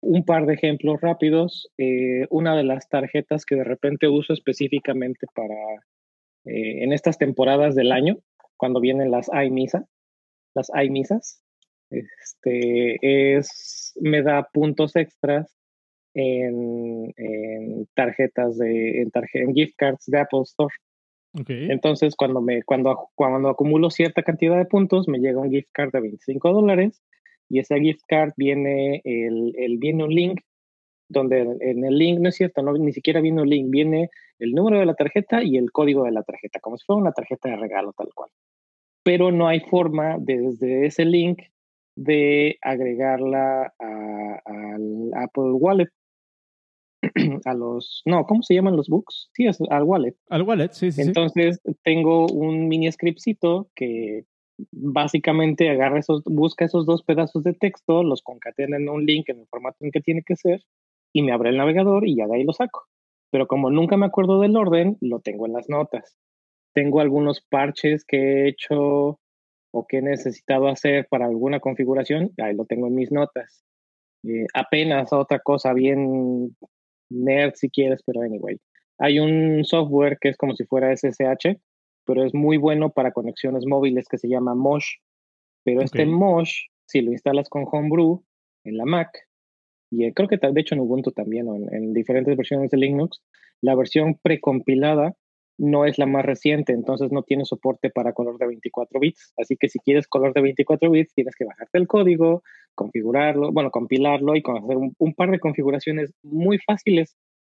[0.00, 1.70] Un par de ejemplos rápidos.
[1.76, 5.54] Eh, una de las tarjetas que de repente uso específicamente para
[6.44, 8.18] eh, en estas temporadas del año,
[8.56, 9.86] cuando vienen las iMisa,
[10.54, 11.42] las iMisas,
[11.90, 15.56] este, es, me da puntos extras
[16.14, 17.14] en,
[17.94, 20.74] tarjetas de, en, en gift cards de Apple Store.
[21.46, 25.92] Entonces, cuando, me, cuando, cuando acumulo cierta cantidad de puntos, me llega un gift card
[25.92, 27.02] de 25 dólares
[27.48, 30.40] y ese gift card viene, el, el, viene un link
[31.08, 34.52] donde en el link, no es cierto, no, ni siquiera viene un link, viene el
[34.52, 37.48] número de la tarjeta y el código de la tarjeta, como si fuera una tarjeta
[37.48, 38.30] de regalo tal cual.
[39.02, 41.40] Pero no hay forma desde ese link
[41.96, 45.88] de agregarla al Apple Wallet.
[47.44, 49.30] a los, no, ¿cómo se llaman los books?
[49.34, 50.16] Sí, es al wallet.
[50.28, 51.02] Al wallet, sí, sí.
[51.02, 54.24] Entonces tengo un mini scriptcito que
[54.72, 59.40] básicamente agarra esos, busca esos dos pedazos de texto, los concatena en un link en
[59.40, 60.64] el formato en que tiene que ser
[61.12, 62.86] y me abre el navegador y ya de ahí lo saco.
[63.30, 66.16] Pero como nunca me acuerdo del orden, lo tengo en las notas.
[66.74, 69.20] Tengo algunos parches que he hecho
[69.70, 73.64] o que he necesitado hacer para alguna configuración, ahí lo tengo en mis notas.
[74.24, 76.56] Eh, apenas otra cosa bien
[77.10, 78.58] nerd si quieres, pero anyway.
[78.98, 81.58] Hay un software que es como si fuera SSH
[82.08, 84.94] pero es muy bueno para conexiones móviles que se llama Mosh.
[85.62, 88.24] Pero este Mosh, si lo instalas con Homebrew
[88.64, 89.10] en la Mac,
[89.90, 93.22] y eh, creo que de hecho en Ubuntu también, o en, diferentes versiones de Linux,
[93.60, 95.16] la versión precompilada
[95.58, 99.34] no es la más reciente, entonces no tiene soporte para color de 24 bits.
[99.36, 102.42] Así que si quieres color de 24 bits, tienes que bajarte el código,
[102.78, 107.16] configurarlo, bueno, compilarlo y hacer un, par de configuraciones muy fáciles.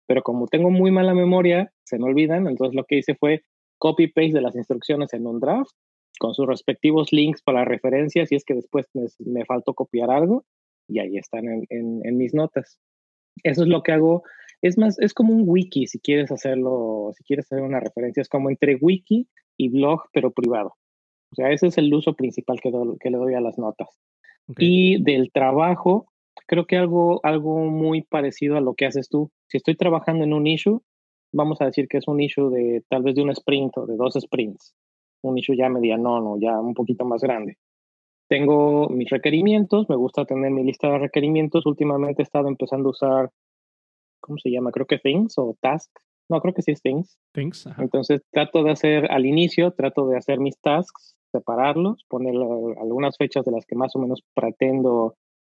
[0.08, 3.44] Pero como tengo muy mala memoria, se me olvidan, entonces lo que hice fue
[3.78, 5.72] copy-paste de las instrucciones en un draft
[6.20, 8.88] con sus respectivos links para referencias, y es que después
[9.20, 10.46] me, faltó copiar algo
[10.88, 11.66] y ahí están en,
[12.04, 12.80] en mis notas.
[13.44, 14.24] Eso es lo que hago
[14.62, 18.30] es más, es como un wiki si quieres hacerlo, si quieres hacer una referencia, es
[18.30, 19.28] como entre wiki
[19.58, 20.76] y blog, pero privado.
[21.32, 23.88] O sea, ese es el uso principal que, que le doy a las notas.
[24.58, 26.12] Y del trabajo,
[26.48, 29.32] creo que algo, algo muy parecido a lo que haces tú.
[29.48, 30.82] Si estoy trabajando en un issue,
[31.32, 33.96] vamos a decir que es un issue de tal vez de un sprint o de
[33.96, 34.74] dos sprints,
[35.22, 37.58] un issue ya mediano o ya un poquito más grande.
[38.28, 41.66] Tengo mis requerimientos, me gusta tener mi lista de requerimientos.
[41.66, 43.30] Últimamente he estado empezando a usar
[44.20, 44.72] ¿cómo se llama?
[44.72, 45.92] Creo que Things o Task.
[46.30, 47.18] No, creo que sí es Things.
[47.34, 47.68] Things.
[47.80, 53.46] Entonces trato de hacer al inicio, trato de hacer mis tasks, separarlos, poner algunas fechas
[53.46, 55.16] de las que más o menos pretendo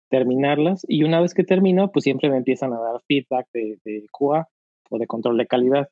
[0.10, 4.06] terminarlas y una vez que termino, pues siempre me empiezan a dar feedback de, de
[4.12, 4.48] QA
[4.90, 5.90] o de control de calidad.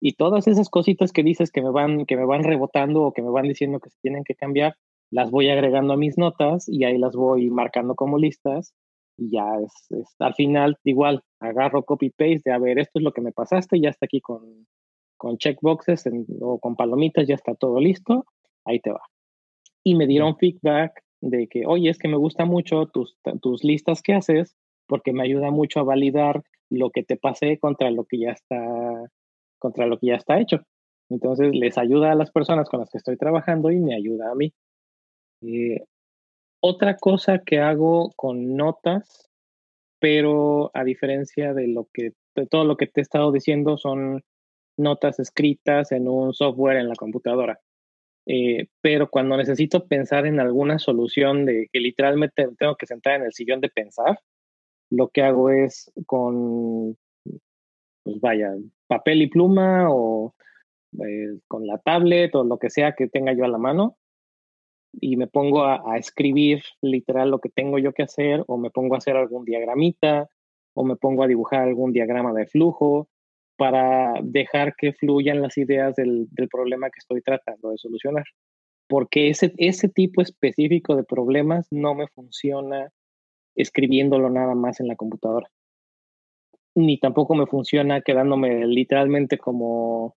[0.00, 3.22] Y todas esas cositas que dices que me van que me van rebotando o que
[3.22, 4.74] me van diciendo que se tienen que cambiar,
[5.10, 8.74] las voy agregando a mis notas y ahí las voy marcando como listas
[9.16, 13.12] y ya es, al final igual agarro copy paste de a ver esto es lo
[13.12, 14.66] que me pasaste ya está aquí con
[15.18, 16.04] con checkboxes
[16.40, 18.24] o con palomitas ya está todo listo
[18.64, 19.02] ahí te va
[19.84, 24.02] y me dieron feedback de que oye es que me gusta mucho tus tus listas
[24.02, 28.18] que haces porque me ayuda mucho a validar lo que te pasé contra lo que
[28.18, 28.56] ya está
[29.58, 30.64] contra lo que ya está hecho
[31.10, 34.34] entonces les ayuda a las personas con las que estoy trabajando y me ayuda a
[34.34, 34.54] mí.
[35.42, 35.84] Eh,
[36.62, 39.28] otra cosa que hago con notas,
[39.98, 44.22] pero a diferencia de lo que de todo lo que te he estado diciendo son
[44.78, 47.58] notas escritas en un software en la computadora.
[48.26, 53.22] Eh, pero cuando necesito pensar en alguna solución de que literalmente tengo que sentar en
[53.22, 54.20] el sillón de pensar,
[54.90, 56.96] lo que hago es con,
[58.02, 58.52] pues vaya,
[58.86, 60.34] papel y pluma o
[61.04, 63.96] eh, con la tablet o lo que sea que tenga yo a la mano,
[64.92, 68.94] y me pongo a, escribir literal lo que tengo yo que hacer o me pongo
[68.94, 70.28] a hacer algún diagramita
[70.74, 73.08] o me pongo a dibujar algún diagrama de flujo
[73.60, 78.24] para dejar que fluyan las ideas del, del problema que estoy tratando de solucionar.
[78.88, 82.88] Porque ese, ese tipo específico de problemas no me funciona
[83.54, 85.46] escribiéndolo nada más en la computadora.
[86.74, 90.16] Ni tampoco me funciona quedándome literalmente como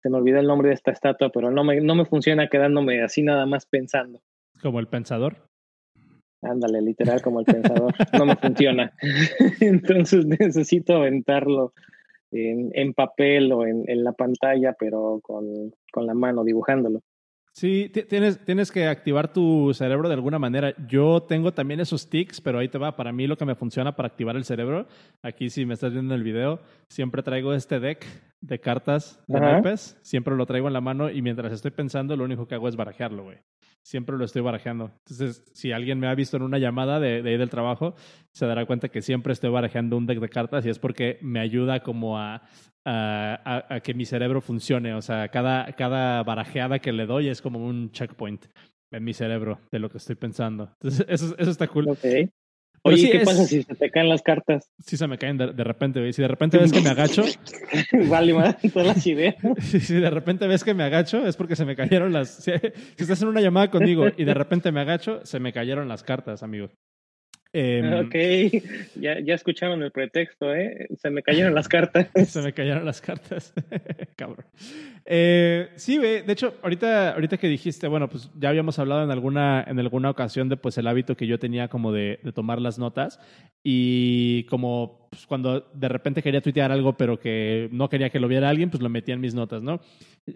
[0.00, 3.02] se me olvida el nombre de esta estatua, pero no me, no me funciona quedándome
[3.02, 4.20] así nada más pensando.
[4.62, 5.48] ¿Como el pensador?
[6.42, 7.92] Ándale, literal como el pensador.
[8.16, 8.92] No me funciona.
[9.60, 11.72] Entonces necesito aventarlo
[12.34, 17.00] en, en papel o en, en, la pantalla, pero con, con la mano, dibujándolo.
[17.52, 20.74] Sí, tienes, tienes que activar tu cerebro de alguna manera.
[20.88, 22.96] Yo tengo también esos tics, pero ahí te va.
[22.96, 24.88] Para mí lo que me funciona para activar el cerebro,
[25.22, 28.04] aquí si me estás viendo el video, siempre traigo este deck
[28.40, 32.24] de cartas de naipes, siempre lo traigo en la mano y mientras estoy pensando, lo
[32.24, 33.38] único que hago es barajearlo, güey.
[33.84, 34.90] Siempre lo estoy barajeando.
[35.00, 37.94] Entonces, si alguien me ha visto en una llamada de, de ahí del trabajo,
[38.32, 41.38] se dará cuenta que siempre estoy barajeando un deck de cartas y es porque me
[41.40, 42.42] ayuda como a,
[42.84, 44.94] a, que mi cerebro funcione.
[44.94, 48.46] O sea, cada, cada barajeada que le doy es como un checkpoint
[48.90, 50.70] en mi cerebro de lo que estoy pensando.
[50.80, 51.86] Entonces, eso, eso está cool.
[52.86, 54.70] Oye, ¿qué pasa si se te caen las cartas?
[54.84, 56.12] Sí, se me caen de, repente, güey.
[56.12, 57.24] Si de repente ves que me agacho.
[58.10, 59.36] vale, más todas las ideas.
[59.62, 62.28] si, de repente ves que me agacho, es porque se me cayeron las.
[62.28, 62.52] Si,
[62.96, 66.02] si, estás en una llamada conmigo y de repente me agacho, se me cayeron las
[66.02, 66.68] cartas, amigo.
[67.56, 68.14] Em, ok,
[69.00, 70.88] ya, ya escucharon el pretexto, ¿eh?
[70.98, 72.08] Se me cayeron las cartas.
[72.26, 73.54] Se me cayeron las cartas.
[74.16, 74.44] Cabrón.
[75.06, 79.64] Eh, sí, de hecho, ahorita, ahorita que dijiste, bueno, pues ya habíamos hablado en alguna,
[79.68, 82.76] en alguna ocasión de pues el hábito que yo tenía como de, de tomar las
[82.80, 83.20] notas
[83.62, 88.26] y como pues, cuando de repente quería tuitear algo pero que no quería que lo
[88.26, 89.80] viera alguien, pues lo metía en mis notas, ¿no?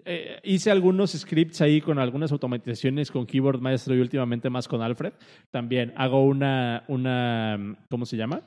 [0.05, 4.81] Eh, hice algunos scripts ahí con algunas automatizaciones con Keyboard Maestro y últimamente más con
[4.81, 5.13] Alfred.
[5.51, 7.08] También hago una, una
[7.89, 8.43] ¿cómo se llama?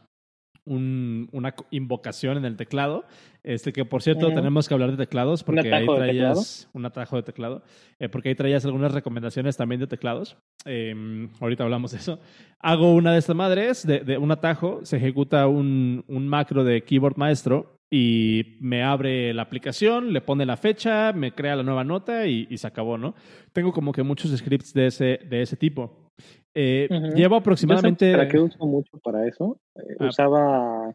[0.64, 3.04] una invocación en el teclado.
[3.42, 7.24] Este que por cierto tenemos que hablar de teclados porque ahí traías un atajo de
[7.24, 7.62] teclado,
[7.98, 10.36] eh, porque ahí traías algunas recomendaciones también de teclados.
[10.64, 12.20] Em, ahorita hablamos de eso.
[12.60, 17.16] Hago una de estas madres, de, un atajo, se ejecuta un, un, macro de keyboard
[17.16, 22.26] maestro y me abre la aplicación, le pone la fecha, me crea la nueva nota
[22.26, 23.14] y, se acabó, ¿no?
[23.52, 26.08] Tengo como que muchos scripts de ese, de ese tipo.
[26.54, 28.12] Eh, Llevo aproximadamente...
[28.12, 29.58] ¿Para qué uso mucho para eso?
[29.76, 30.06] Eh, ah.
[30.06, 30.94] usaba...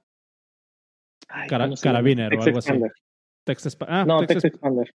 [1.82, 2.74] Carabiner o algo así.
[3.46, 4.93] Text ah, no, Text, Expander.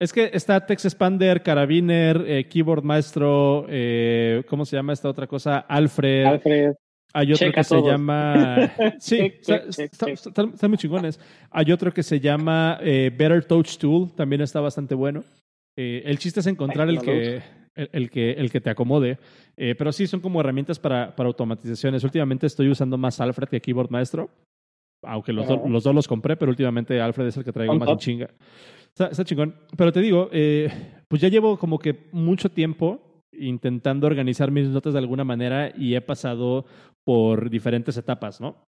[0.00, 5.26] Es que está Text Expander, Carabiner, eh, Keyboard Maestro, eh, ¿cómo se llama esta otra
[5.26, 5.58] cosa?
[5.58, 6.24] Alfred.
[6.24, 6.72] Alfred.
[7.12, 8.72] Hay otro que se llama.
[8.98, 11.20] Sí, están muy chingones.
[11.50, 15.22] Hay otro que se llama Better Touch Tool, también está bastante bueno.
[15.76, 17.42] el chiste es encontrar el que,
[17.92, 19.18] el, que, el que te acomode.
[19.56, 22.04] pero sí, son como herramientas para, para automatizaciones.
[22.04, 24.30] Últimamente estoy usando más Alfred que Keyboard Maestro.
[25.04, 27.98] Aunque los, los dos los compré, pero últimamente Alfred es el que traigo más en
[27.98, 28.30] chinga.
[29.06, 29.54] Está, chingón.
[29.76, 30.70] Pero te digo, eh,
[31.06, 35.94] pues ya llevo como que mucho tiempo intentando organizar mis notas de alguna manera y
[35.94, 36.64] he pasado
[37.04, 38.67] por diferentes etapas, ¿no?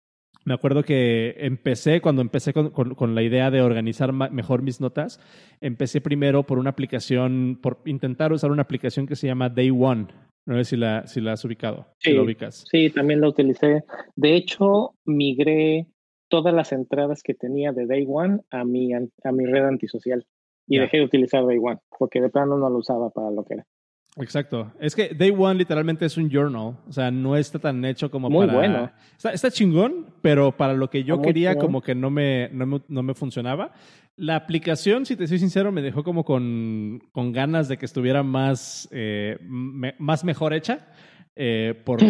[0.47, 5.19] Me acuerdo que empecé, cuando empecé con, con, la idea de organizar mejor mis notas,
[5.61, 10.07] empecé primero por una aplicación, por intentar usar una aplicación que se llama Day One.
[10.47, 11.89] No sé si la, si la has ubicado.
[11.99, 12.65] Sí, si la ubicas.
[12.71, 13.83] sí, también la utilicé.
[14.15, 15.89] De hecho, migré
[16.29, 20.25] todas las entradas que tenía de Day One a mi, a mi red antisocial.
[20.69, 23.55] Y dejé de utilizar Day One, porque de plano no lo usaba para lo que
[23.55, 23.67] era.
[24.19, 24.73] Exacto.
[24.81, 26.77] Es que Day One literalmente es un journal.
[26.89, 28.59] O sea, no está tan hecho como Muy para...
[28.59, 28.93] bueno.
[29.33, 33.73] Está, chingón, pero para lo que yo quería como que no me, no me, funcionaba.
[34.17, 38.23] La aplicación, si te soy sincero, me dejó como con, con ganas de que estuviera
[38.23, 40.89] más, eh, más mejor hecha
[41.35, 42.01] eh, por,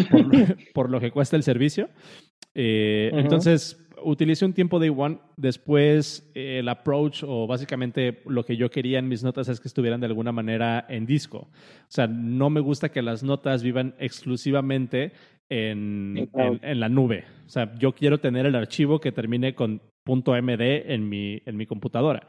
[0.73, 1.89] por, lo que cuesta el servicio.
[2.55, 5.19] Eh, entonces, utilicé un tiempo Day One.
[5.37, 9.69] Después, eh, el approach o básicamente lo que yo quería en mis notas es que
[9.69, 11.39] estuvieran de alguna manera en disco.
[11.39, 15.13] O sea, no me gusta que las notas vivan exclusivamente
[15.49, 17.25] en, en, la nube.
[17.47, 21.67] O sea, yo quiero tener el archivo que termine con .md en mi, en mi
[21.67, 22.27] computadora.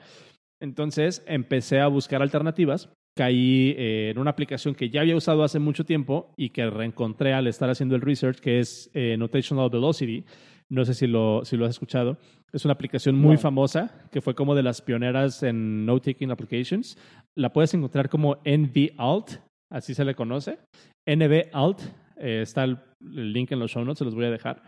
[0.60, 2.90] Entonces empecé a buscar alternativas.
[3.16, 7.34] Caí eh, en una aplicación que ya había usado hace mucho tiempo y que reencontré
[7.34, 10.24] al estar haciendo el research, que es eh, Notational Velocity
[10.70, 12.18] no sé si lo, si lo has escuchado.
[12.52, 16.98] Es una aplicación muy famosa que fue como de las pioneras en note-taking applications.
[17.36, 19.40] La puedes encontrar como NVAlt,
[19.72, 20.60] así se le conoce.
[21.06, 21.82] NVAlt,
[22.18, 24.62] eh, está el, link en los show notes, se los voy a dejar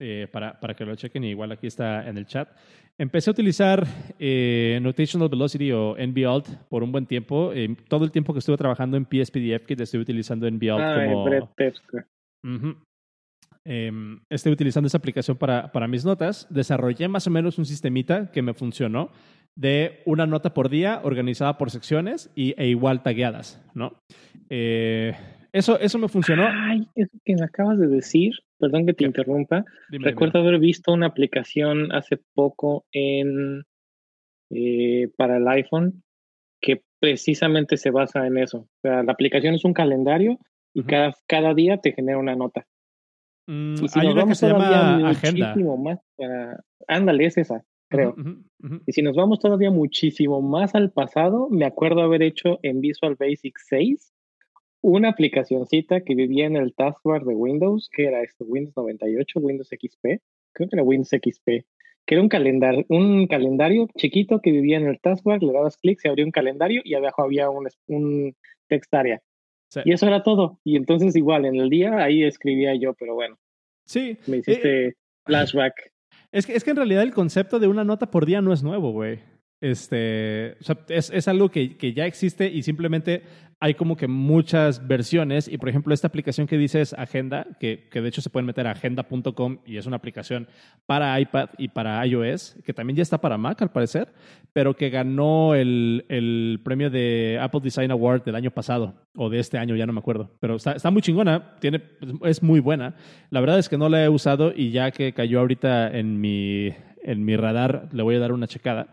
[0.00, 1.24] eh, para, para, que lo chequen.
[1.24, 2.48] Y igual aquí está en el chat.
[2.98, 3.86] Empecé a utilizar
[4.18, 7.52] eh, Notational Velocity o NVAlt por un buen tiempo.
[7.88, 11.52] todo el tiempo que estuve trabajando en PSPDF, que estoy utilizando NVAlt ah, como...
[13.64, 18.30] Em, estoy utilizando esa aplicación para, para mis notas, desarrollé más o menos un sistemita
[18.32, 19.10] que me funcionó
[19.54, 24.00] de una nota por día organizada por secciones y, e igual tagueadas, ¿no?
[24.48, 25.12] Eh,
[25.52, 26.48] eso, eso me funcionó.
[26.48, 29.64] Ay, eso que me acabas de decir, perdón que te interrumpa.
[29.90, 33.64] Recuerdo haber visto una aplicación hace poco en
[34.50, 36.02] eh, para el iPhone
[36.60, 38.58] que precisamente se basa en eso.
[38.58, 40.38] O sea, la aplicación es un calendario
[40.74, 42.66] y cada, cada día te genera una nota.
[43.46, 45.54] Mm, hay una que se llama Agenda.
[45.78, 46.00] Más,
[46.86, 48.14] ándale, es esa, creo.
[48.86, 53.16] Y si nos vamos todavía muchísimo más al pasado, me acuerdo haber hecho en Visual
[53.18, 54.12] Basic 6
[54.82, 59.68] una aplicacioncita que vivía en el taskbar de Windows, que era esto, Windows 98, Windows
[59.68, 60.20] XP,
[60.52, 61.46] creo que era Windows XP,
[62.04, 66.00] que era un calendario, un calendario chiquito que vivía en el taskbar, le dabas clic,
[66.00, 68.34] se abría un calendario y abajo había un, un
[68.68, 69.22] text area.
[69.84, 70.58] Y eso era todo.
[70.64, 73.38] Y entonces igual en el día ahí escribía yo, pero bueno.
[73.86, 74.18] Sí.
[74.26, 74.92] Me hiciste eh,
[75.24, 75.74] flashback.
[76.30, 78.62] Es que, es que en realidad el concepto de una nota por día no es
[78.62, 79.20] nuevo, güey.
[79.62, 80.56] Este,
[80.88, 83.22] es, es algo que, que, ya existe y simplemente
[83.60, 85.46] hay como que muchas versiones.
[85.46, 88.66] Y por ejemplo, esta aplicación que dices Agenda, que, que de hecho se pueden meter
[88.66, 90.48] a agenda.com y es una aplicación
[90.84, 94.12] para iPad y para iOS, que también ya está para Mac al parecer,
[94.52, 99.38] pero que ganó el, el premio de Apple Design Award del año pasado o de
[99.38, 100.32] este año, ya no me acuerdo.
[100.40, 101.84] Pero está, está muy chingona, tiene,
[102.24, 102.96] es muy buena.
[103.30, 106.74] La verdad es que no la he usado y ya que cayó ahorita en mi,
[107.02, 108.88] en mi radar, le voy a dar una checada.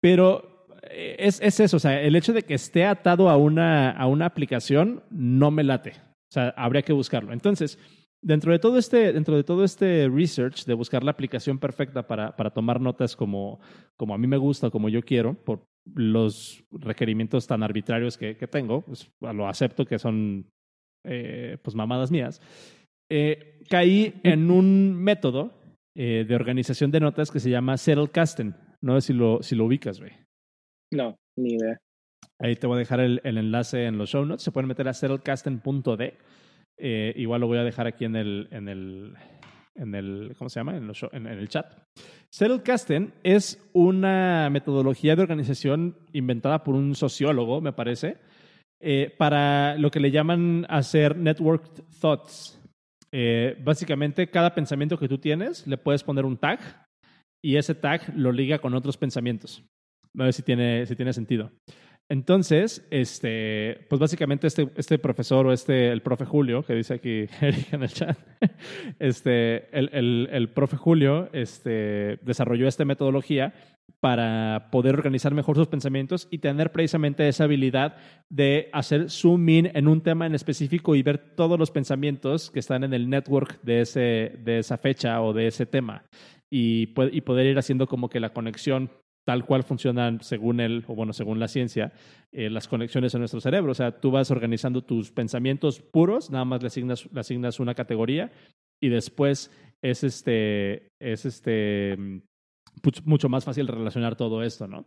[0.00, 3.90] Pero eh, es, es, eso, o sea, el hecho de que esté atado a una,
[3.90, 5.92] a una aplicación no me late.
[6.30, 7.32] O sea, habría que buscarlo.
[7.32, 7.78] Entonces,
[8.22, 12.36] dentro de todo este, dentro de todo este research de buscar la aplicación perfecta para,
[12.36, 13.60] para tomar notas como,
[13.96, 18.46] como a mí me gusta, como yo quiero, por los requerimientos tan arbitrarios que, que
[18.46, 20.46] tengo, pues lo acepto que son
[21.04, 22.40] eh, pues mamadas mías.
[23.10, 25.58] Eh, caí en un método
[25.92, 28.54] de organización de notas que se llama Zettelkasten.
[28.82, 30.12] No sé si lo, si lo ubicas, güey.
[30.92, 31.78] No, ni idea.
[32.38, 34.42] Ahí te voy a dejar el, el enlace en los show notes.
[34.42, 36.14] Se pueden meter a settlecasten.d.
[36.82, 39.14] Eh, igual lo voy a dejar aquí en el, en el,
[39.74, 40.76] en el, ¿cómo se llama?
[40.76, 41.66] En, el chat.
[42.34, 48.16] Zettelkasten es una metodología de organización inventada por un sociólogo, me parece,
[48.80, 52.58] eh, para lo que le llaman hacer networked thoughts.
[53.12, 56.88] Eh, básicamente, cada pensamiento que tú tienes le puedes poner un tag
[57.42, 59.64] y ese tag lo liga con otros pensamientos.
[60.18, 61.50] A ver si tiene, si tiene sentido.
[62.10, 67.26] Entonces, este, pues básicamente este, este profesor o este, el profe Julio, que dice aquí
[67.40, 68.18] Erika en el chat,
[68.98, 73.54] este, el, el, el, profe Julio este, desarrolló esta metodología
[74.00, 77.96] para poder organizar mejor sus pensamientos y tener precisamente esa habilidad
[78.28, 82.58] de hacer zoom in en un tema en específico y ver todos los pensamientos que
[82.58, 86.02] están en el network de, ese, de esa fecha o de ese tema
[86.50, 88.90] y, poder ir haciendo como que la conexión
[89.26, 91.92] tal cual funcionan según él, o bueno, según la ciencia,
[92.32, 93.72] eh, las conexiones en nuestro cerebro.
[93.72, 97.74] O sea, tú vas organizando tus pensamientos puros, nada más le asignas, le asignas una
[97.74, 98.32] categoría
[98.82, 99.50] y después
[99.82, 102.22] es este, es este, mm,
[103.04, 104.86] mucho más fácil relacionar todo esto, ¿no?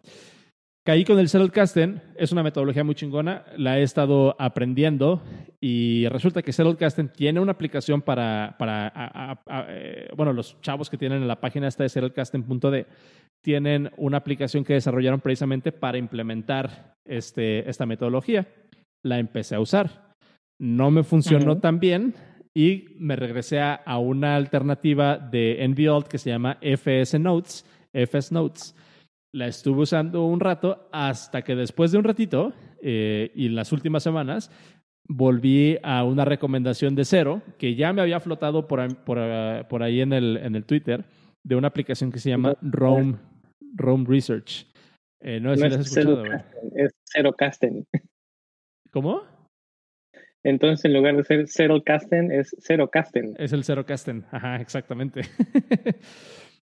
[0.85, 5.21] Caí con el Zettelkasten, es una metodología muy chingona, la he estado aprendiendo
[5.61, 11.21] y resulta que Zettelkasten tiene una aplicación para, para eh, bueno, los chavos que tienen
[11.21, 12.85] en la página esta de zettelkasten.de
[13.41, 18.45] tienen una aplicación que desarrollaron precisamente para implementar este, esta metodología.
[19.03, 20.13] La empecé a usar.
[20.59, 22.13] No me funcionó tan bien
[22.53, 28.75] y me regresé a, una alternativa de NVOlt que se llama FS Notes, FS Notes
[29.33, 33.71] la estuve usando un rato hasta que después de un ratito eh, y en las
[33.71, 34.51] últimas semanas
[35.07, 39.83] volví a una recomendación de cero que ya me había flotado por, por, ah, por
[39.83, 41.05] ahí en el, en el Twitter
[41.43, 43.17] de una aplicación que se llama Rome,
[43.75, 44.67] Rome Research.
[45.19, 46.23] Eh, no, es, escuchado,
[46.75, 47.85] es Cero Casten.
[48.91, 49.23] ¿Cómo?
[50.43, 53.33] Entonces, en lugar de ser Cero Casten, es Cero Casten.
[53.39, 55.21] Es el Cero Casten, ajá, exactamente.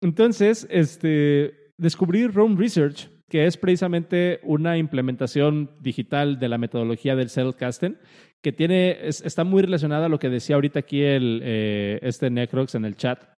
[0.03, 7.31] Entonces, este, descubrí Rome Research, que es precisamente una implementación digital de la metodología del
[7.31, 7.99] Cellcasting,
[8.43, 12.75] que tiene, está muy relacionada a lo que decía ahorita aquí el, eh, este Necrox
[12.75, 13.34] en el chat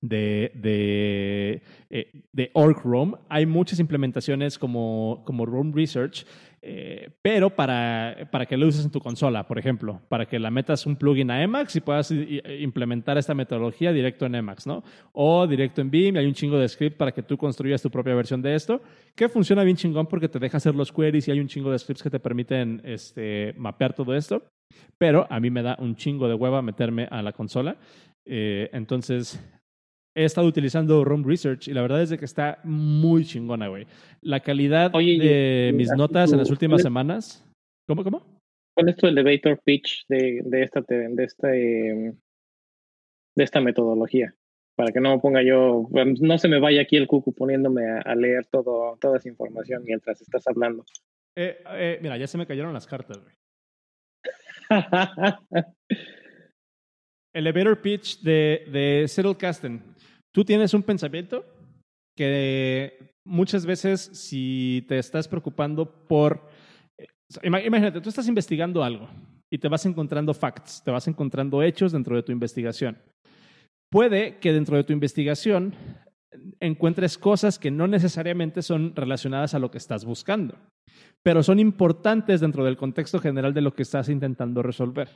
[0.00, 3.16] de, de, eh, de Org Rome.
[3.28, 6.26] Hay muchas implementaciones como, como Rome Research
[6.62, 10.50] eh, pero para, para que lo uses en tu consola, por ejemplo, para que la
[10.50, 14.84] metas un plugin a Emacs y puedas implementar esta metodología directo en Emacs, ¿no?
[15.12, 18.14] O directo en Vim, hay un chingo de script para que tú construyas tu propia
[18.14, 18.82] versión de esto,
[19.14, 21.78] que funciona bien chingón porque te deja hacer los queries y hay un chingo de
[21.78, 24.42] scripts que te permiten este, mapear todo esto.
[24.98, 27.78] Pero a mí me da un chingo de hueva meterme a la consola.
[28.26, 29.40] Eh, entonces,
[30.20, 33.86] he estado utilizando Rome Research y la verdad es que está muy chingona, güey.
[34.20, 37.44] La calidad de mis notas en las últimas semanas.
[37.88, 38.22] ¿Cómo, cómo?
[38.74, 42.14] ¿Cuál es tu elevator pitch de, de, esta, de, esta, de
[43.36, 44.34] esta metodología?
[44.76, 48.46] Para que no ponga yo, no se me vaya aquí el cucu poniéndome a, leer
[48.46, 50.84] todo, toda esa información mientras estás hablando.
[51.36, 53.34] Eh, eh, mira, ya se me cayeron las cartas, güey.
[57.34, 59.89] elevator pitch de, de Cyril Casten.
[60.32, 61.44] Tú tienes un pensamiento
[62.16, 66.48] que muchas veces si te estás preocupando por...
[66.98, 67.06] Eh,
[67.42, 69.08] imagínate, tú estás investigando algo
[69.52, 72.98] y te vas encontrando facts, te vas encontrando hechos dentro de tu investigación.
[73.90, 75.74] Puede que dentro de tu investigación
[76.60, 80.56] encuentres cosas que no necesariamente son relacionadas a lo que estás buscando,
[81.22, 85.08] pero son importantes dentro del contexto general de lo que estás intentando resolver.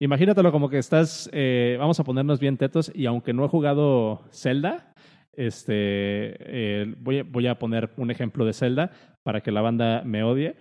[0.00, 4.22] Imagínatelo como que estás, eh, vamos a ponernos bien tetos, y aunque no he jugado
[4.32, 4.92] Zelda,
[5.32, 8.90] este, eh, voy, voy, a poner un ejemplo de Zelda
[9.22, 10.56] para que la banda me odie.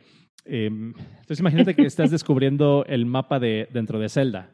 [0.46, 4.50] Em, entonces imagínate que estás descubriendo el mapa de, dentro de Zelda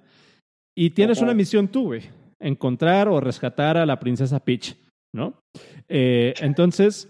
[0.76, 2.04] y tienes una misión tú, güey,
[2.39, 4.78] encontrar o rescatar a la princesa Peach,
[5.14, 5.41] ¿no?
[5.88, 7.10] Eh, entonces,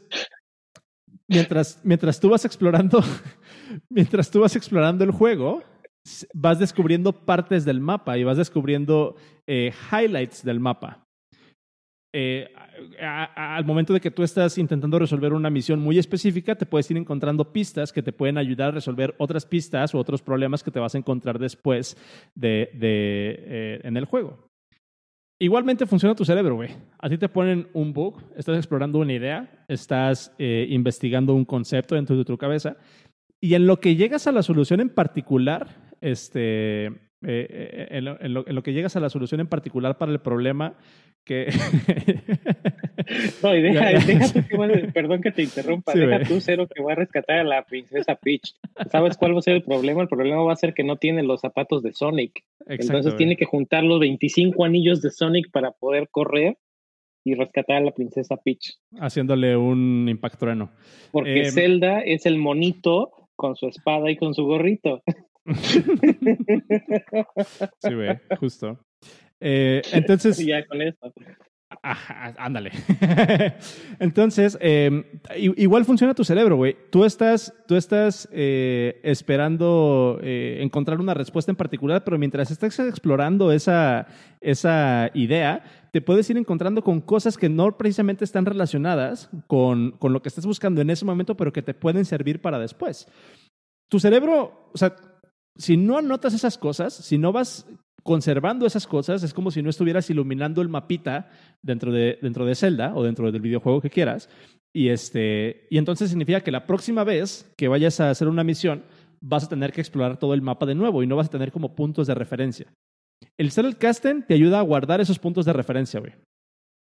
[1.27, 3.01] mientras, mientras tú vas explorando,
[3.89, 5.63] mientras tú vas explorando el juego,
[6.33, 9.15] vas descubriendo partes del mapa y vas descubriendo
[9.47, 11.05] eh, highlights del mapa.
[12.11, 12.47] Eh,
[13.35, 16.97] al momento de que tú estás intentando resolver una misión muy específica, te puedes ir
[16.97, 20.79] encontrando pistas que te pueden ayudar a resolver otras pistas o otros problemas que te
[20.79, 21.97] vas a encontrar después
[22.33, 24.48] de, eh, en el juego.
[25.41, 26.69] Igualmente funciona tu cerebro, güey.
[26.99, 32.17] A ti te ponen un bug, estás explorando una idea, estás investigando un concepto dentro
[32.17, 32.75] de tu cabeza
[33.41, 37.87] y en lo que llegas a la solución en particular, este, eh, eh,
[38.21, 40.77] en, lo, que llegas a la solución en particular para el problema
[41.25, 41.47] que...
[43.43, 46.93] no, y deja, deja tú que perdón que te interrumpa, deja tú cero que va
[46.93, 48.55] a rescatar a la princesa Peach.
[48.89, 50.01] ¿Sabes cuál va a ser el problema?
[50.01, 52.43] El problema va a ser que no tiene los zapatos de Sonic.
[52.67, 56.57] Entonces tiene que juntar los 25 anillos de Sonic para poder correr
[57.25, 58.77] y rescatar a la princesa Peach.
[58.99, 60.71] Haciéndole un impacto trueno.
[61.11, 65.03] Porque em, Zelda es el monito con su espada y con su gorrito.
[67.81, 68.79] sí, güey, justo.
[69.39, 70.37] Eh, entonces.
[70.45, 71.13] ya con esto.
[71.83, 72.71] ándale.
[73.99, 75.03] Entonces, em,
[75.35, 76.75] igual funciona tu cerebro, güey.
[76.89, 82.79] Tú estás, tú estás eh, esperando eh, encontrar una respuesta en particular, pero mientras estás
[82.79, 84.07] explorando esa,
[84.41, 90.11] esa idea, te puedes ir encontrando con cosas que no precisamente están relacionadas con, con
[90.11, 93.07] lo que estás buscando en ese momento, pero que te pueden servir para después.
[93.89, 94.95] Tu cerebro, o sea,
[95.59, 97.67] si no anotas esas cosas, si no vas
[98.03, 101.29] conservando esas cosas, es como si no estuvieras iluminando el mapita
[101.61, 104.29] dentro de, dentro de Zelda o dentro del videojuego que quieras.
[104.73, 108.83] Y, este, y entonces significa que la próxima vez que vayas a hacer una misión,
[109.21, 111.51] vas a tener que explorar todo el mapa de nuevo y no vas a tener
[111.51, 112.67] como puntos de referencia.
[113.37, 116.13] El Cell Casting te ayuda a guardar esos puntos de referencia, güey.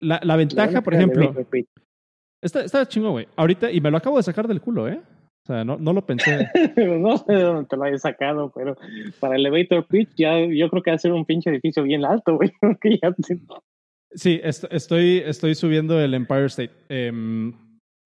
[0.01, 1.35] La, la ventaja, por ejemplo.
[2.43, 3.27] Está, está chingo, güey.
[3.35, 5.01] Ahorita, y me lo acabo de sacar del culo, ¿eh?
[5.49, 6.51] O sea, no, no lo pensé.
[6.77, 8.77] no sé de dónde te lo hayas sacado, pero
[9.19, 12.37] para Elevator Pitch ya yo creo que va a ser un pinche edificio bien alto,
[12.37, 12.53] güey.
[14.11, 16.73] Sí, estoy, estoy subiendo el Empire State.
[16.89, 17.53] Em,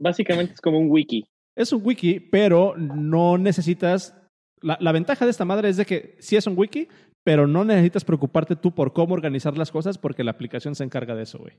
[0.00, 1.24] Básicamente es como un wiki.
[1.56, 4.16] Es un wiki, pero no necesitas...
[4.60, 6.88] La, la ventaja de esta madre es de que sí es un wiki,
[7.24, 11.14] pero no necesitas preocuparte tú por cómo organizar las cosas porque la aplicación se encarga
[11.14, 11.54] de eso, güey.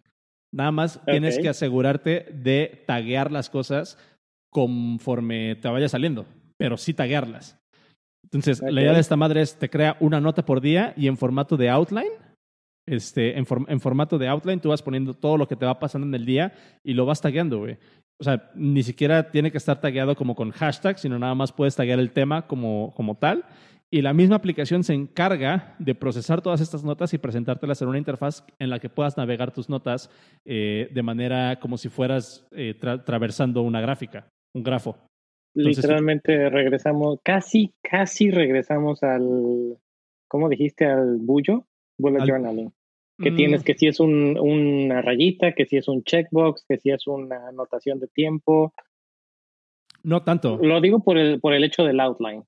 [0.54, 3.98] Nada más tienes que asegurarte de taguear las cosas
[4.54, 6.26] conforme te vaya saliendo,
[6.58, 7.60] pero sí taguearlas.
[8.24, 11.18] Entonces, la idea de esta madre es, te crea una nota por día y en
[11.18, 12.12] formato de outline,
[12.88, 16.08] este, en, en, formato de outline, tú vas poniendo todo lo que te va pasando
[16.08, 17.78] en el día y lo vas tagueando, güey.
[18.20, 21.76] O sea, ni siquiera tiene que estar tagueado como con hashtag, sino nada más puedes
[21.76, 23.45] taguear el tema como, como tal.
[23.91, 27.99] Y la misma aplicación se encarga de procesar todas estas notas y presentártelas en una
[27.99, 30.10] interfaz en la que puedas navegar tus notas
[30.45, 32.74] eh, de manera como si fueras eh,
[33.06, 34.95] traversando una gráfica un grafo.
[35.56, 39.78] Literalmente regresamos, casi, casi regresamos al,
[40.28, 40.86] ¿cómo dijiste?
[40.86, 42.74] Al bullo, bullet journaling.
[43.20, 43.36] Que mm.
[43.36, 47.06] tienes que si es un, una rayita, que si es un checkbox, que si es
[47.06, 48.74] una anotación de tiempo.
[50.01, 50.58] No tanto.
[50.58, 52.43] Lo digo por el, por el hecho del outline.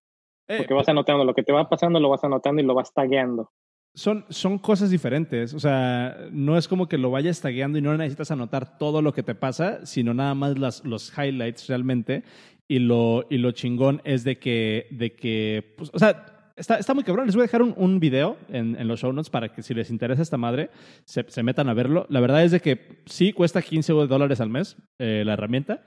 [0.47, 2.93] Eh, porque vas anotando lo que te va pasando, lo vas anotando y lo vas
[2.93, 3.51] tagueando
[3.95, 5.53] son, son cosas diferentes.
[5.53, 9.13] O sea, no es como que lo vayas tagueando y no necesitas anotar todo lo
[9.13, 12.23] que te pasa, sino nada más las, los highlights realmente.
[12.67, 16.93] Y lo, y lo chingón es de que, de que pues, o sea, está, está
[16.93, 17.25] muy cabrón.
[17.25, 19.73] Les voy a dejar un, un video en, en, los show notes para que si
[19.73, 20.69] les interesa esta madre,
[21.05, 22.05] se, se, metan a verlo.
[22.09, 25.83] La verdad es de que sí cuesta 15 dólares al mes eh, la herramienta.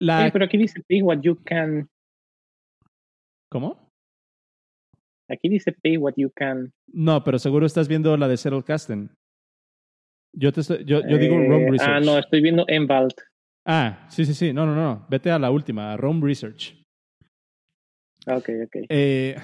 [0.00, 0.28] La...
[0.32, 1.88] pero aquí dice what you can.
[3.50, 3.83] ¿Cómo?
[5.30, 6.72] Aquí dice pay what you can.
[6.86, 9.08] No, pero seguro estás viendo la de Settle Casting.
[10.36, 11.90] Yo, te yo, yo digo Rome Research.
[11.90, 13.14] Ah, no, estoy viendo Envalt.
[13.64, 14.52] Ah, sí, sí, sí.
[14.52, 15.06] No, no, no.
[15.08, 16.74] Vete a la última, a Rome Research.
[18.26, 18.76] Ok, ok.
[18.88, 19.36] Eh,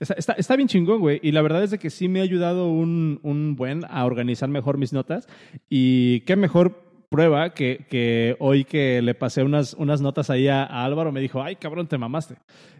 [0.00, 1.20] está, está, bien chingón, güey.
[1.22, 4.48] Y la verdad es de que sí me ha ayudado un, un buen a organizar
[4.48, 5.28] mejor mis notas.
[5.68, 10.64] Y qué mejor prueba que, que, hoy que le pasé unas, unas notas ahí a,
[10.64, 12.34] Álvaro, me dijo, ay, cabrón, te mamaste.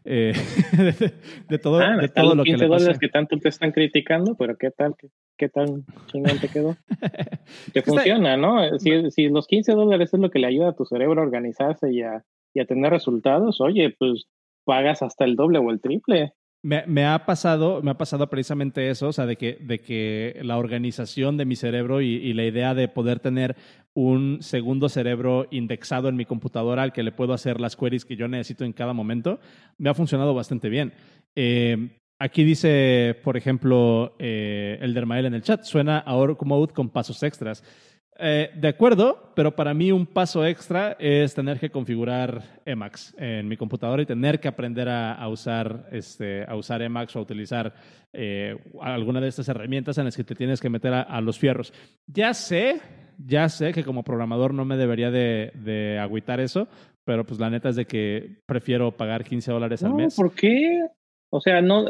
[0.05, 0.33] Eh,
[1.49, 2.99] de, todo, ah, de todo lo que le pasé.
[2.99, 4.95] que tanto te están criticando, pero ¿qué tal?
[4.99, 6.77] ¿Qué, qué tan chingón te quedó?
[7.73, 8.79] que funciona, ¿no?
[8.81, 11.93] Si, si, los 15 dólares es lo que le ayuda a tu cerebro a organizarse
[11.93, 14.27] y a, y a tener resultados, oye, pues
[14.65, 16.33] pagas hasta el doble o el triple.
[16.65, 20.39] Me, me, ha pasado, me ha pasado precisamente eso, o sea, de que, de que
[20.43, 23.57] la organización de mi cerebro y, la idea de poder tener
[23.95, 28.15] un segundo cerebro indexado en mi computadora al que le puedo hacer las queries que
[28.15, 29.41] yo necesito en cada momento,
[29.77, 30.93] me ha funcionado bastante bien.
[31.35, 36.73] Eh, aquí dice, por ejemplo, eh, el Dermael en el chat, suena a Oracle Mode
[36.73, 37.65] con pasos extras.
[38.25, 43.49] Eh, de acuerdo, pero para mí un paso extra es tener que configurar Emacs en
[43.49, 47.75] mi computadora y tener que aprender a, usar, este, a usar Emacs o a utilizar
[48.13, 51.73] eh, alguna de estas herramientas en las que te tienes que meter a, los fierros.
[52.07, 52.81] Ya sé,
[53.19, 56.69] ya sé que como programador no me debería de, de agüitar eso,
[57.05, 60.15] pero pues la neta es de que prefiero pagar 15 dólares al mes.
[60.15, 60.81] ¿Por qué?
[61.29, 61.87] O sea, no,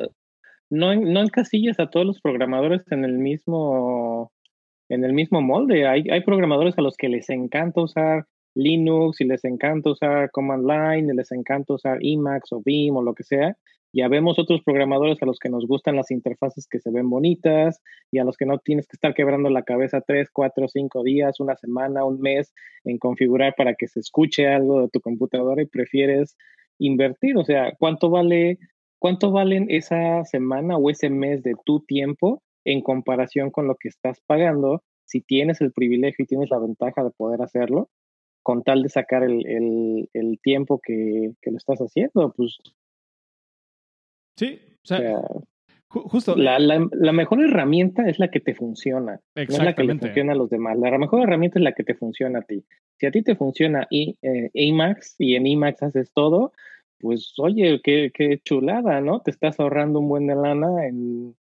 [0.70, 4.32] no, no encasillas a todos los programadores en el mismo
[4.92, 5.86] en el mismo molde.
[5.86, 10.66] Hay, hay programadores a los que les encanta usar Linux, si les encanta usar Command
[10.66, 13.56] Line, si les encanta usar Emacs o Vim o lo que sea,
[13.94, 17.80] ya vemos otros programadores a los que nos gustan las interfaces que se ven bonitas
[18.10, 21.40] y a los que no tienes que estar quebrando la cabeza tres, cuatro, cinco días,
[21.40, 22.52] una semana, un mes
[22.84, 26.36] en configurar para que se escuche algo de tu computadora y prefieres
[26.78, 27.38] invertir.
[27.38, 28.58] O sea, ¿cuánto vale,
[28.98, 33.88] cuánto valen esa semana o ese mes de tu tiempo en comparación con lo que
[33.88, 37.90] estás pagando si tienes el privilegio y tienes la ventaja de poder hacerlo?
[38.44, 42.58] con tal de sacar el, tiempo que, que, lo estás haciendo, pues
[44.36, 45.20] Sí, o sea,
[45.88, 46.36] justo.
[46.36, 49.20] La, la, mejor herramienta es la que te funciona.
[49.36, 50.78] No es la que le funciona a los demás.
[50.78, 52.64] La mejor herramienta es la que te funciona a ti.
[52.98, 56.52] Si a ti te funciona y, eh, Emacs y en Emacs haces todo,
[56.98, 59.20] pues oye, qué, qué, chulada, ¿no?
[59.20, 61.36] Te estás ahorrando un buen de lana en,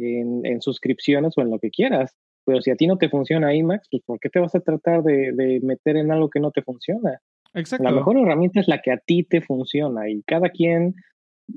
[0.00, 2.16] en, suscripciones o en lo que quieras.
[2.44, 5.02] Pero si a ti no te funciona Emacs, pues ¿por qué te vas a tratar
[5.02, 7.20] de, de meter en algo que no te funciona?
[7.54, 7.84] Exacto.
[7.84, 10.94] La mejor herramienta es la que a ti te funciona y cada quien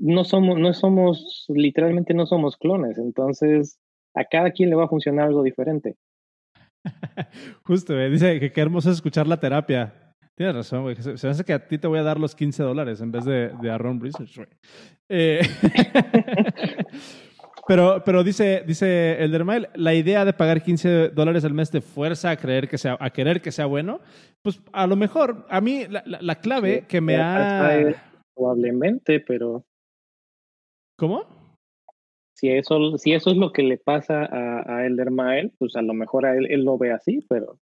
[0.01, 3.79] no somos, no somos, literalmente no somos clones, entonces
[4.15, 5.95] a cada quien le va a funcionar algo diferente.
[7.63, 9.93] Justo, dice que qué hermoso es escuchar la terapia.
[10.35, 10.95] Tienes razón, güey.
[10.95, 13.23] Se, me hace que a ti te voy a dar los 15 dólares en vez
[13.23, 14.49] de, de a Ron Research,
[15.09, 15.41] eh,
[17.67, 21.81] pero, pero dice, dice el Dermail, la idea de pagar 15 dólares al mes de
[21.81, 23.99] fuerza a, creer que sea, a querer que sea bueno,
[24.41, 27.93] pues a lo mejor, a mí la, la, clave que me ha...
[28.35, 29.63] Probablemente, pero
[30.97, 31.25] ¿Cómo?
[32.35, 35.81] Si eso, si eso es lo que le pasa a, a Elder Mael, pues a
[35.81, 37.59] lo mejor a él, él lo ve así, pero...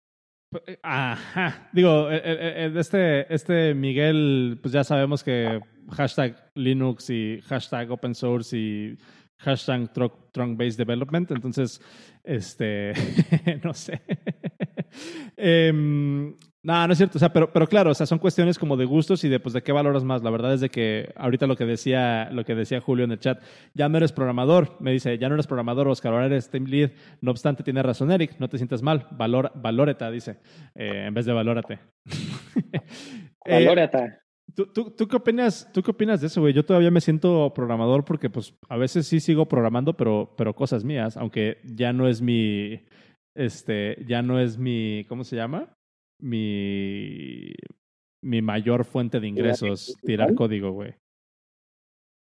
[0.67, 1.69] Eh, ajá.
[1.73, 5.59] Digo, eh, eh, este, este Miguel, pues ya sabemos que
[5.91, 8.97] hashtag Linux y hashtag open source y
[9.37, 11.31] hashtag trunk, based development.
[11.31, 11.81] Entonces,
[12.23, 12.93] este,
[13.63, 14.01] no sé.
[15.37, 17.17] Em, no, no es cierto.
[17.17, 19.53] O sea, pero, pero claro, o sea, son cuestiones como de gustos y de pues
[19.53, 20.23] de qué valoras más.
[20.23, 23.19] La verdad es de que ahorita lo que decía, lo que decía Julio en el
[23.19, 23.41] chat,
[23.73, 24.75] ya no eres programador.
[24.79, 26.91] Me dice, ya no eres programador, Oscar, ahora eres team lead.
[27.21, 29.07] No obstante, tiene razón Eric, no te sientas mal.
[29.11, 30.39] Valor, valóreta, dice,
[30.73, 31.79] eh, en vez de valórate.
[33.47, 34.15] Eh.
[34.55, 36.53] ¿Tú, tú, tú, qué opinas, ¿Tú qué opinas de eso, güey?
[36.53, 40.83] Yo todavía me siento programador porque, pues, a veces sí sigo programando, pero, pero cosas
[40.83, 42.81] mías, aunque ya no es mi,
[43.35, 45.75] este, ya no es mi, ¿cómo se llama?
[46.19, 47.53] mi,
[48.23, 50.95] mi mayor fuente de ingresos, tirar código, güey.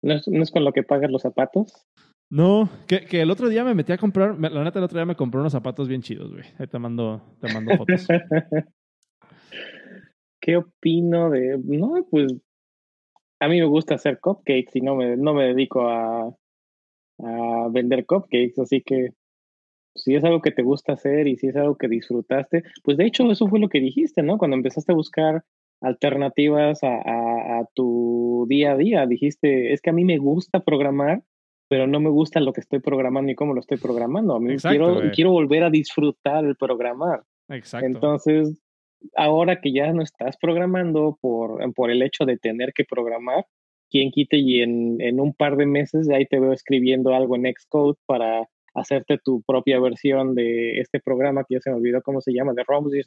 [0.02, 1.86] ¿No es, con lo que pagas los zapatos?
[2.30, 5.06] No, que, que, el otro día me metí a comprar, la neta el otro día
[5.06, 6.44] me compré unos zapatos bien chidos, güey.
[6.58, 8.06] Ahí te mando, te mando fotos.
[10.46, 11.58] ¿Qué opino de...?
[11.64, 12.32] No, pues
[13.40, 16.32] a mí me gusta hacer cupcakes y no me, no me dedico a,
[17.18, 19.08] a vender cupcakes, así que
[19.96, 23.06] si es algo que te gusta hacer y si es algo que disfrutaste, pues de
[23.06, 24.38] hecho eso fue lo que dijiste, ¿no?
[24.38, 25.42] Cuando empezaste a buscar
[25.80, 31.24] alternativas a, tu día a día, dijiste, es que a mí me gusta programar,
[31.68, 34.36] pero no me gusta lo que estoy programando y cómo lo estoy programando.
[34.36, 37.24] A mí quiero, quiero volver a disfrutar el programar.
[37.48, 37.86] Exacto.
[37.86, 38.62] Entonces,
[39.14, 43.46] ahora que ya no estás programando por, por el hecho de tener que programar,
[43.90, 47.52] quien quite y en, en un par de meses ahí te veo escribiendo algo en
[47.52, 52.20] Xcode para hacerte tu propia versión de este programa que ya se me olvidó cómo
[52.20, 53.04] se llama, de ROM, de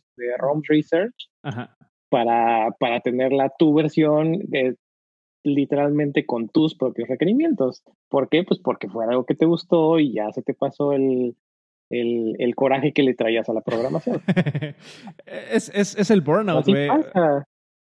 [0.68, 1.30] Research,
[2.10, 4.74] Para, para tenerla tu versión eh,
[5.44, 7.84] literalmente con tus propios requerimientos.
[8.10, 8.44] ¿Por qué?
[8.44, 11.36] Pues porque fue algo que te gustó y ya se te pasó el,
[11.90, 14.22] el, el coraje que le traías a la programación.
[15.52, 16.90] es, es, es, el burnout, güey.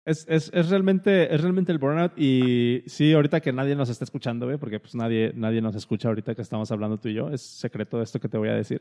[0.07, 4.05] Es, es, es, realmente, es realmente el burnout y sí, ahorita que nadie nos está
[4.05, 4.57] escuchando, ¿ve?
[4.57, 8.01] porque pues nadie, nadie nos escucha ahorita que estamos hablando tú y yo, es secreto
[8.01, 8.81] esto que te voy a decir.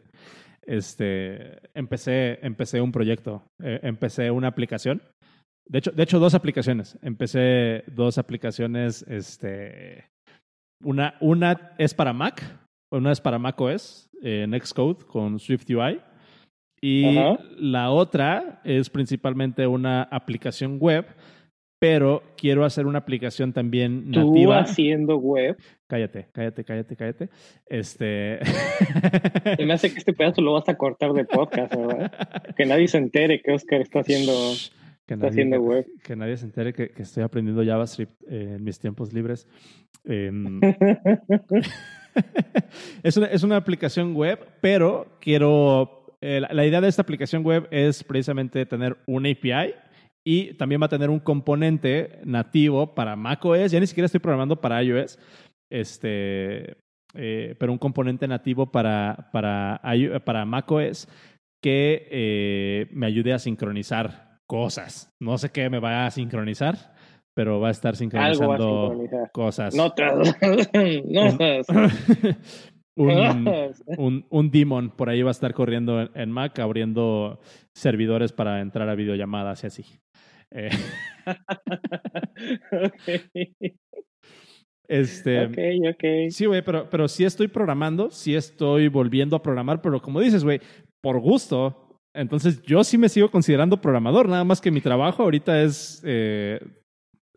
[0.66, 5.02] Este, empecé, empecé un proyecto, eh, empecé una aplicación,
[5.68, 10.06] de hecho, de hecho dos aplicaciones, empecé dos aplicaciones, este,
[10.82, 12.42] una, una es para Mac,
[12.90, 16.00] una es para Mac OS, en Xcode con Swift UI
[16.82, 17.18] y
[17.58, 21.06] la otra es principalmente una aplicación web,
[21.80, 24.64] pero quiero hacer una aplicación también nativa.
[24.64, 25.58] ¿Tú haciendo web?
[25.88, 27.30] Cállate, cállate, cállate, cállate.
[27.66, 28.40] Este.
[29.58, 32.12] Se me hace que este pedazo lo vas a cortar de podcast, ¿verdad?
[32.56, 34.34] que nadie se entere que Oscar está haciendo.
[35.08, 35.86] está haciendo web.
[36.04, 39.48] Que, nadie se entere que, estoy aprendiendo JavaScript en mis tiempos libres.
[40.06, 40.60] Em,
[43.04, 48.04] es, una, una aplicación web, pero quiero eh, la, idea de esta aplicación web es
[48.04, 49.76] precisamente tener un API
[50.26, 53.72] y también va a tener un componente nativo para macOS.
[53.72, 55.20] Ya ni siquiera estoy programando para iOS,
[55.72, 56.78] este,
[57.14, 59.82] eh, pero un componente nativo para, para,
[60.26, 61.08] para macOS
[61.62, 65.14] que eh, me ayude a sincronizar cosas.
[65.20, 66.96] No sé qué me va a sincronizar,
[67.38, 69.00] pero va a estar sincronizando
[69.32, 69.76] cosas.
[69.76, 70.36] Notas.
[71.06, 71.68] Notas.
[72.96, 77.40] un, un, un, demon por ahí va a estar corriendo en, Mac, abriendo
[77.76, 79.86] servidores para entrar a videollamadas y así.
[80.50, 80.70] Eh.
[84.88, 85.58] Este, ok,
[85.94, 86.32] ok.
[86.32, 90.44] Sí, güey, pero, pero sí estoy programando, sí estoy volviendo a programar, pero como dices,
[90.44, 90.60] güey,
[91.02, 92.00] por gusto.
[92.16, 96.60] Entonces yo sí me sigo considerando programador, nada más que mi trabajo ahorita es eh,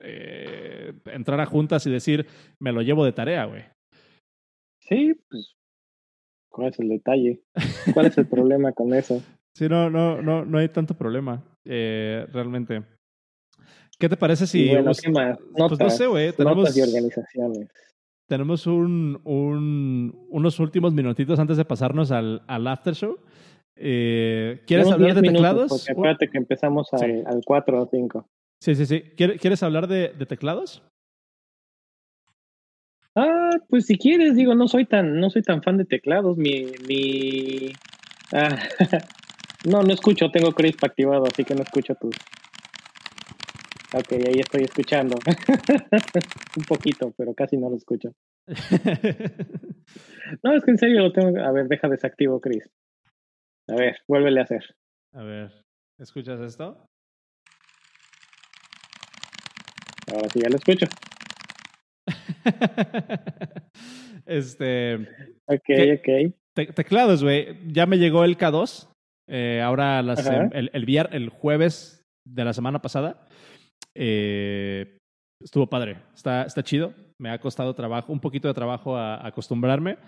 [0.01, 2.27] eh, entrar a juntas y decir,
[2.59, 3.65] me lo llevo de tarea, güey.
[4.81, 5.55] Sí, pues,
[6.51, 7.43] ¿cuál es el detalle?
[7.95, 9.23] ¿Cuál es el problema con eso?
[9.55, 12.83] Sí, no, no, no, no hay tanto problema, eh, realmente.
[13.99, 14.69] ¿Qué te parece si...
[14.69, 15.39] bueno, ¿qué más?
[15.57, 16.33] Notas, pues no sé, güey.
[16.33, 17.69] Tenemos, y organizaciones.
[18.27, 23.19] Tenemos un, un, unos últimos minutitos antes de pasarnos al, al after show.
[23.77, 25.69] Eh, ¿Quieres hablar de teclados?
[25.69, 28.27] Porque acuérdate que empezamos al, al 4 o 5.
[28.61, 29.03] Sí, sí, sí.
[29.17, 30.83] ¿Quieres hablar de, de, teclados?
[33.15, 36.37] Ah, pues si quieres, digo, no soy tan, no soy tan fan de teclados.
[36.37, 37.73] Mi, mi,
[38.33, 38.59] ah,
[39.65, 42.15] no, no escucho, tengo Crisp activado, así que no escucho tus,
[43.93, 45.17] Ok, ahí estoy escuchando.
[46.57, 48.15] Un poquito, pero casi no lo escucho.
[50.45, 51.41] no, es que en serio lo tengo.
[51.41, 52.71] A ver, deja desactivo, Chris.
[53.69, 54.65] A ver, vuélvele a hacer.
[55.13, 55.51] A ver,
[55.99, 56.87] ¿escuchas esto?
[60.13, 60.87] Ahora sí ya lo escucho.
[64.27, 64.97] este.
[65.47, 66.09] Ok, ok.
[66.75, 67.57] teclados, güey.
[67.69, 68.89] Ya me llegó el K2.
[69.29, 73.27] Eh, ahora las, el, el, el jueves de la semana pasada.
[73.95, 74.99] Eh,
[75.43, 76.95] estuvo padre, está, está chido.
[77.19, 79.99] Me ha costado trabajo, un poquito de trabajo a, acostumbrarme,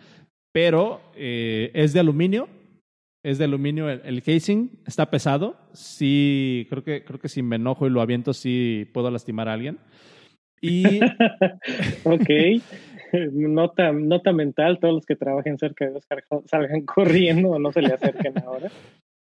[0.53, 2.48] pero eh, es de aluminio.
[3.25, 5.57] Es de aluminio el, casing, está pesado.
[5.73, 9.53] Sí, creo que, creo que si me enojo y lo aviento, sí puedo lastimar a
[9.53, 9.79] alguien.
[10.61, 11.01] Y.
[12.05, 12.31] ok.
[13.33, 17.83] Nota, nota mental, todos los que trabajen cerca de Oscar salgan corriendo o no se
[17.83, 18.70] le acerquen ahora.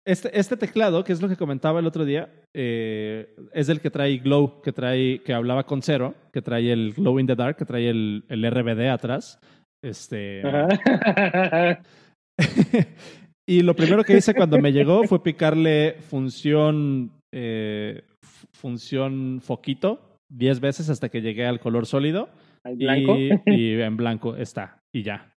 [0.03, 3.91] Este, este, teclado, que es lo que comentaba el otro día, eh, es el que
[3.91, 7.57] trae Glow, que trae, que hablaba con Cero, que trae el Glow in the Dark,
[7.57, 9.39] que trae el, el RBD atrás.
[9.83, 10.41] Este.
[13.47, 18.03] y lo primero que hice cuando me llegó fue picarle función, eh,
[18.53, 22.29] función foquito 10 veces hasta que llegué al color sólido.
[22.63, 23.17] blanco?
[23.17, 25.33] Y, y en blanco está, y ya.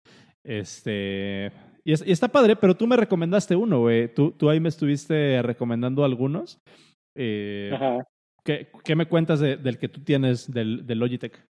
[0.44, 1.52] Este
[1.88, 4.12] y, está padre, pero tú me recomendaste uno, güey.
[4.12, 6.60] Tú, tú ahí me estuviste recomendando algunos.
[7.16, 8.04] Eh, Ajá.
[8.44, 11.42] ¿qué, ¿qué, me cuentas del que tú tienes del, del, Logitech?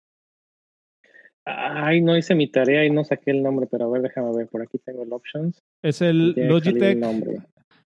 [1.49, 4.49] Ay, no hice mi tarea y no saqué el nombre, pero a ver, déjame ver.
[4.49, 5.63] Por aquí tengo el options.
[5.81, 7.01] Es el Logitech.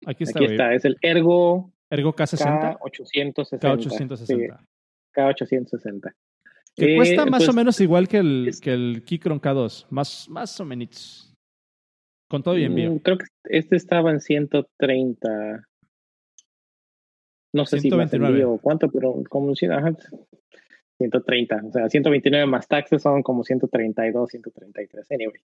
[0.06, 0.38] Aquí está.
[0.38, 1.70] Aquí está, es el Ergo.
[1.90, 2.78] Ergo K60.
[2.78, 3.60] K860.
[3.60, 4.58] K860.
[5.14, 6.14] K860.
[6.74, 9.86] Que cuesta más o pues, menos igual que el, que el Keychron K2.
[9.90, 11.34] Más, más o menos.
[12.30, 12.92] Con todo y envío.
[12.92, 15.68] Mm, creo que este estaba en 130.
[17.52, 19.52] No sé si más envío o cuánto, pero como
[20.98, 21.62] 130.
[21.68, 25.10] O sea, 129 más taxes son como 132, 133.
[25.10, 25.40] Anyway.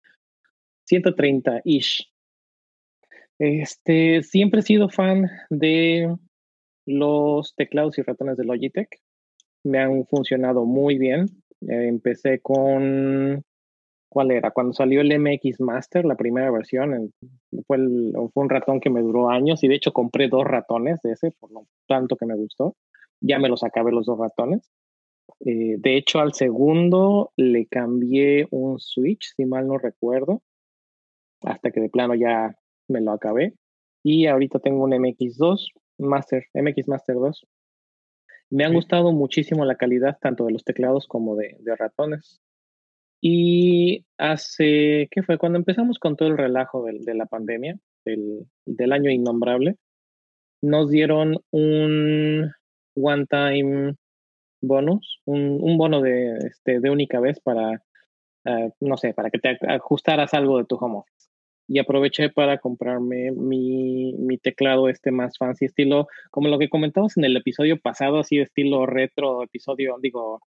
[0.89, 2.07] 130-ish.
[3.39, 6.15] Este, siempre he sido fan de
[6.85, 9.01] los teclados y ratones de Logitech.
[9.63, 11.27] Me han funcionado muy bien.
[11.61, 13.43] Empecé con
[14.15, 14.51] ¿Cuál era?
[14.51, 17.11] Cuando salió el MX Master, la primera versión,
[17.67, 17.77] fue,
[18.33, 21.31] fue un ratón que me duró años y de hecho compré dos ratones de ese,
[21.31, 22.77] por lo tanto que me gustó.
[23.19, 24.71] Ya me los acabé los dos ratones.
[25.39, 30.41] Eh, de hecho, al segundo le cambié un switch, si mal no recuerdo,
[31.41, 32.55] hasta que de plano ya
[32.87, 33.53] me lo acabé.
[34.03, 35.67] Y ahorita tengo un MX2
[35.97, 37.45] Master, MX Master 2.
[38.51, 42.41] Me han gustado muchísimo la calidad tanto de los teclados como de, de ratones.
[43.21, 45.37] Y hace, ¿qué fue?
[45.37, 49.77] Cuando empezamos con todo el relajo de, la pandemia, del, del, año innombrable,
[50.61, 52.51] nos dieron un
[52.95, 53.95] one-time
[54.67, 57.81] bonus, un, un, bono de, este, de única vez para,
[58.45, 61.29] uh, no sé, para que te ajustaras algo de tu home office.
[61.67, 67.17] Y aproveché para comprarme mi, mi teclado este más fancy, estilo, como lo que comentamos
[67.17, 70.41] en el episodio pasado, así de estilo retro, episodio, digo,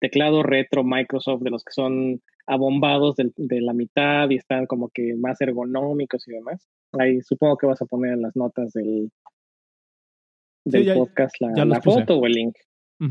[0.00, 4.88] teclado retro Microsoft, de los que son abombados de, de, la mitad y están como
[4.88, 6.66] que más ergonómicos y demás.
[6.98, 9.10] Ahí supongo que vas a poner en las notas del,
[10.64, 12.56] del podcast la, foto o el link.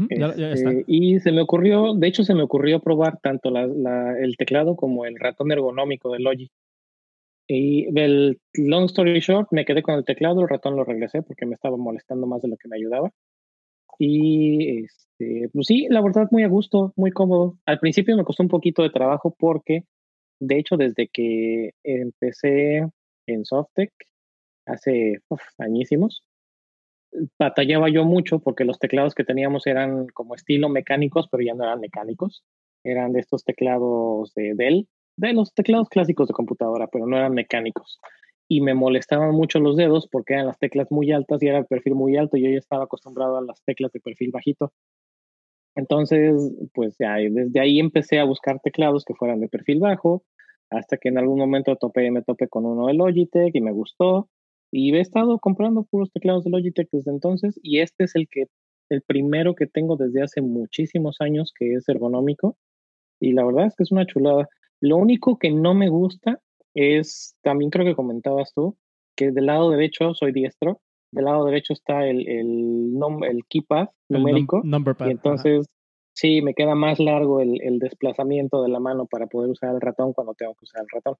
[0.09, 4.75] Este, y se me ocurrió, de hecho se me ocurrió probar tanto la, el teclado
[4.75, 6.51] como el ratón ergonómico de Logi.
[7.47, 11.45] Y el long story short, me quedé con el teclado, el ratón lo regresé porque
[11.45, 13.11] me estaba molestando más de lo que me ayudaba.
[13.99, 17.57] Y este, pues sí, la verdad, muy a gusto, muy cómodo.
[17.65, 19.83] Al principio me costó un poquito de trabajo porque,
[20.39, 22.87] de hecho, desde que empecé
[23.27, 23.91] en Softec,
[24.65, 25.19] hace
[25.57, 26.23] añísimos,
[27.37, 31.63] batallaba yo mucho porque los teclados que teníamos eran como estilo mecánicos, pero ya no
[31.63, 32.43] eran mecánicos.
[32.83, 34.85] Eran de estos teclados de
[35.17, 37.99] de los teclados clásicos de computadora, pero no eran mecánicos.
[38.47, 41.65] Y me molestaban mucho los dedos porque eran las teclas muy altas y era el
[41.65, 44.71] perfil muy alto yo ya estaba acostumbrado a las teclas de perfil bajito.
[45.75, 46.33] Entonces,
[46.73, 50.23] pues ya desde ahí empecé a buscar teclados que fueran de perfil bajo,
[50.69, 54.29] hasta que en algún momento topé, me topé con uno de Logitech y me gustó.
[54.71, 58.45] Y he estado comprando puros teclados de Logitech desde entonces y este es el que
[58.89, 62.57] el primero que tengo desde hace muchísimos años que es ergonómico
[63.21, 64.49] y la verdad es que es una chulada.
[64.81, 66.41] Lo único que no me gusta
[66.73, 68.75] es, también creo que comentabas tú,
[69.15, 72.99] que del lado derecho soy diestro, del lado derecho está el, el,
[73.29, 74.61] el keypad numérico.
[74.63, 75.67] y entonces,
[76.13, 79.81] sí, me queda más largo el, el, desplazamiento de la mano para poder usar el
[79.81, 81.15] ratón cuando tengo que usar el ratón.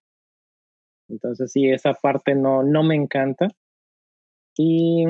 [1.12, 3.48] Entonces, sí, esa parte no, no me encanta.
[4.58, 5.06] Y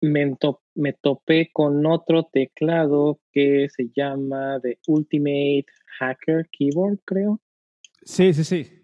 [0.00, 0.36] me,
[0.74, 5.66] me topé con otro teclado que se llama The Ultimate
[5.98, 7.40] Hacker Keyboard, creo.
[8.02, 8.80] Sí, sí, sí.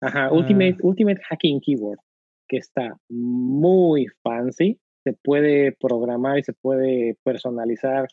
[0.00, 0.82] Ajá, Ultimate, ah.
[0.82, 2.00] Ultimate Hacking Keyboard,
[2.48, 4.78] que está muy fancy.
[5.04, 8.08] Se puede programar y se puede personalizar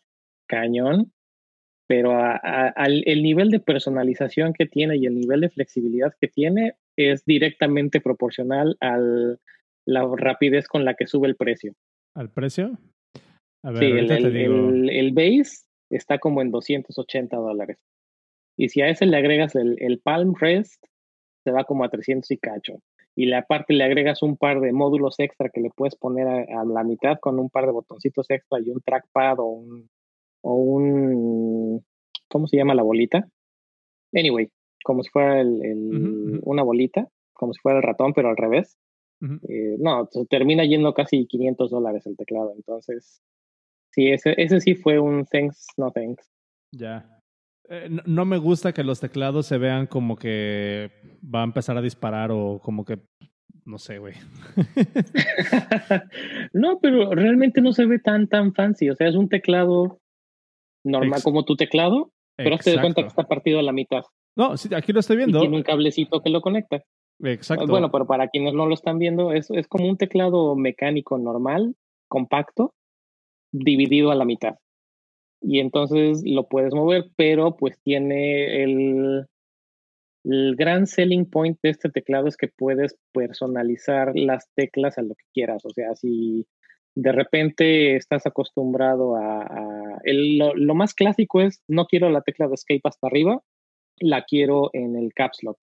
[0.47, 1.11] cañón,
[1.87, 2.13] pero
[2.75, 6.75] el nivel de personalización que tiene y el nivel de flexibilidad que tiene
[7.09, 8.97] es directamente proporcional a
[9.85, 11.73] la rapidez con la que sube el precio.
[12.15, 12.77] ¿Al precio?
[13.63, 17.77] A ver, sí, el, el, base está como en 280 dólares.
[18.57, 20.83] Y si a ese le agregas el, el Palm Rest,
[21.43, 22.79] se va como a 300 y cacho.
[23.15, 26.65] Y la parte le agregas un par de módulos extra que le puedes poner a,
[26.65, 29.89] la mitad con un par de botoncitos extra y un trackpad o un,
[30.41, 31.85] o un
[32.29, 33.27] ¿cómo se llama la bolita?
[34.13, 34.49] Anyway,
[34.83, 38.77] como si fuera el, una bolita, como si fuera el ratón, pero al revés.
[39.47, 42.53] Eh, no, termina yendo casi 500 dólares el teclado.
[42.55, 43.21] Entonces,
[43.91, 46.31] sí, ese, ese sí fue un thanks, no thanks.
[46.71, 47.19] Ya.
[47.69, 50.89] Eh, no, me gusta que los teclados se vean como que
[51.23, 52.99] va a empezar a disparar o como que
[53.63, 54.15] no sé, güey.
[56.53, 58.89] no, pero realmente no se ve tan tan fancy.
[58.89, 59.99] O sea, es un teclado
[60.83, 64.03] normal como tu teclado, pero te das cuenta que está partido a la mitad.
[64.35, 65.39] No, sí, aquí lo estoy viendo.
[65.39, 66.83] tiene un cablecito que lo conecta.
[67.23, 67.67] Exacto.
[67.67, 71.75] Bueno, pero para quienes no lo están viendo, es, es como un teclado mecánico normal,
[72.07, 72.73] compacto,
[73.51, 74.55] dividido a la mitad
[75.41, 79.25] y entonces lo puedes mover, pero pues tiene el,
[80.23, 85.15] el gran selling point de este teclado es que puedes personalizar las teclas a lo
[85.15, 85.65] que quieras.
[85.65, 86.45] O sea, si
[86.95, 89.99] de repente estás acostumbrado a...
[90.03, 93.41] el, lo, más clásico es, no quiero la tecla de escape hasta arriba,
[94.01, 95.57] la quiero en el caps lock.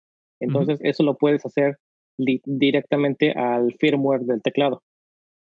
[0.41, 1.79] Entonces, eso lo puedes hacer
[2.19, 4.83] directamente al firmware del teclado.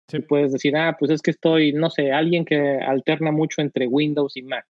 [0.09, 0.21] Sí.
[0.21, 4.37] puedes decir, ah, pues es que estoy, no sé, alguien que alterna mucho entre Windows
[4.37, 4.67] y Mac.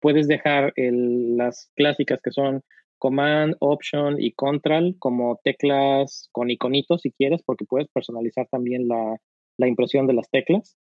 [0.00, 2.62] Puedes dejar el, las clásicas que son
[2.98, 9.16] Command, Option y Control como teclas con iconitos si quieres, porque puedes personalizar también la,
[9.58, 10.76] la impresión de las teclas.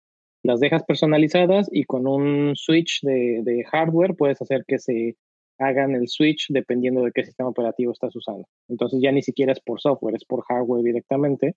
[0.43, 5.17] Las dejas personalizadas y con un switch de, de hardware puedes hacer que se
[5.63, 8.47] hagan el switch dependiendo de qué sistema operativo estás usando.
[8.69, 11.57] Entonces ya ni siquiera es por software, es por hardware directamente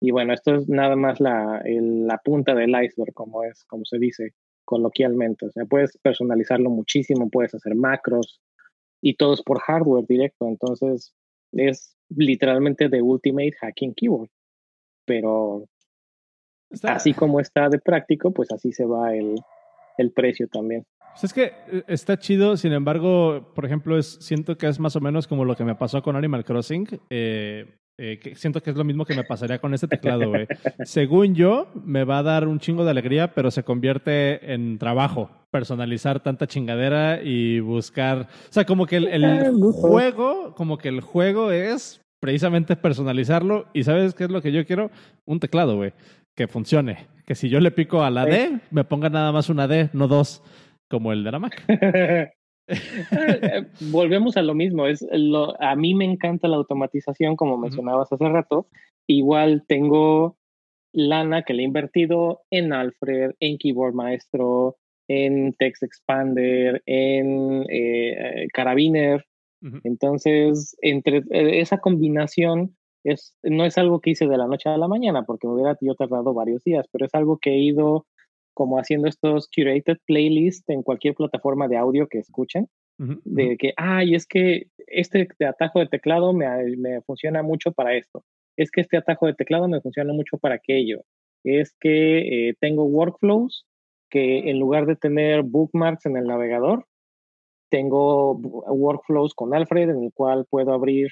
[0.00, 3.98] y bueno, esto es nada más la, la punta del iceberg, como es, como se
[3.98, 4.34] dice
[4.64, 5.46] coloquialmente.
[5.46, 8.40] O sea, puedes personalizarlo muchísimo, puedes hacer macros
[9.00, 10.46] y todo es por hardware directo.
[10.46, 11.14] Entonces,
[11.52, 14.30] es literalmente de Ultimate Hacking Keyboard.
[15.04, 15.64] Pero
[16.84, 19.36] así como está de práctico, pues así se va el,
[19.98, 20.84] el precio también.
[21.12, 24.96] Pues es que eh, está chido, sin embargo, por ejemplo, es, siento que es más
[24.96, 26.86] o menos como lo que me pasó con Animal Crossing.
[27.10, 27.66] Eh,
[28.00, 30.46] eh, siento que es lo mismo que me pasaría con este teclado, güey.
[30.84, 35.30] Según yo, me va a dar un chingo de alegría, pero se convierte en trabajo.
[35.50, 38.28] Personalizar tanta chingadera y buscar.
[38.48, 43.66] O sea, como que el, ah, juego, como que el juego es precisamente personalizarlo.
[43.74, 44.92] ¿Y sabes qué es lo que yo quiero?
[45.24, 45.92] Un teclado, güey.
[46.38, 47.08] Que funcione.
[47.26, 50.06] Que si yo le pico a la D, me ponga nada más una D, no
[50.06, 50.40] dos,
[50.88, 51.64] como el de la Mac.
[52.70, 54.86] Eh, volvemos a lo mismo.
[54.86, 58.68] Es lo, a mí me encanta la automatización, como mencionabas hace rato.
[59.06, 60.36] Igual tengo
[60.92, 64.76] lana que le he invertido en Alfred, en Keyboard Maestro,
[65.08, 69.24] en Text Expander, en eh, Carabiner.
[69.82, 74.76] Entonces, entre eh, esa combinación es, no es algo que hice de la noche a
[74.76, 78.06] la mañana, porque me hubiera yo tardado varios días, pero es algo que he ido
[78.54, 82.68] como haciendo estos curated playlists en cualquier plataforma de audio que escuchen,
[82.98, 88.24] de que, ay, es que este atajo de teclado me, me, funciona mucho para esto,
[88.56, 91.02] es que este atajo de teclado me funciona mucho para aquello,
[91.44, 93.64] es que eh, tengo workflows
[94.10, 96.84] que en lugar de tener bookmarks en el navegador,
[97.70, 101.10] tengo workflows con Alfred en el cual puedo abrir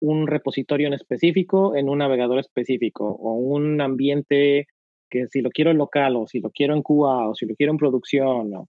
[0.00, 4.66] un repositorio en específico en un navegador específico o un ambiente
[5.08, 7.54] que si lo quiero en local o si lo quiero en QA o si lo
[7.54, 8.68] quiero en producción o,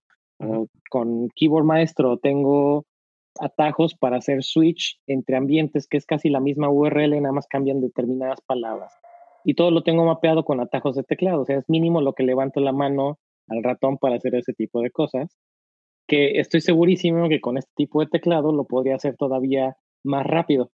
[0.90, 2.86] con Keyboard Maestro tengo
[3.40, 7.82] atajos para hacer switch entre ambientes que es casi la misma URL, nada más cambian
[7.82, 8.94] determinadas palabras.
[9.44, 12.24] Y todo lo tengo mapeado con atajos de teclado, o sea, es mínimo lo que
[12.24, 15.38] levanto la mano al ratón para hacer ese tipo de cosas,
[16.08, 20.72] que estoy segurísimo que con este tipo de teclado lo podría hacer todavía más rápido.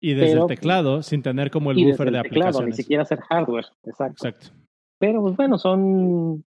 [0.00, 3.66] Y desde el teclado, sin tener como el buffer de teclado, Ni siquiera hacer hardware,
[3.84, 4.28] exacto.
[4.28, 4.48] Exacto.
[4.98, 6.44] Pero pues bueno, son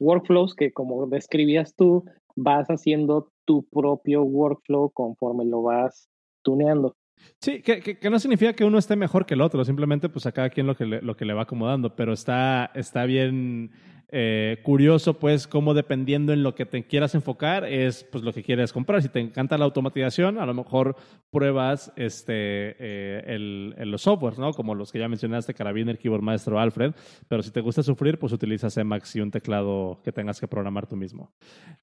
[0.00, 2.04] workflows que como describías tú,
[2.36, 6.08] vas haciendo tu propio workflow conforme lo vas
[6.42, 6.96] tuneando.
[7.40, 10.32] Sí, que, que, no significa que uno esté mejor que el otro, simplemente pues a
[10.32, 13.70] cada quien lo que le, lo que le va acomodando, pero está, está bien
[14.10, 18.42] eh, curioso, pues, cómo dependiendo en lo que te quieras enfocar, es pues lo que
[18.42, 19.02] quieres comprar.
[19.02, 20.96] Si te encanta la automatización, a lo mejor
[21.30, 22.34] pruebas este,
[22.78, 24.52] eh, el, los softwares, ¿no?
[24.52, 26.94] Como los que ya mencionaste, Carabiner, Keyboard Maestro, Alfred.
[27.28, 30.86] Pero si te gusta sufrir, pues utilizas Emacs y un teclado que tengas que programar
[30.86, 31.30] tú mismo.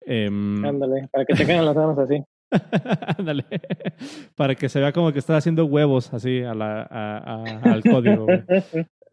[0.01, 2.23] Em, Ándale, para que te queden las manos así.
[3.17, 3.45] Ándale.
[4.35, 6.83] Para que se vea como que estás haciendo huevos así a la,
[7.63, 8.27] al código.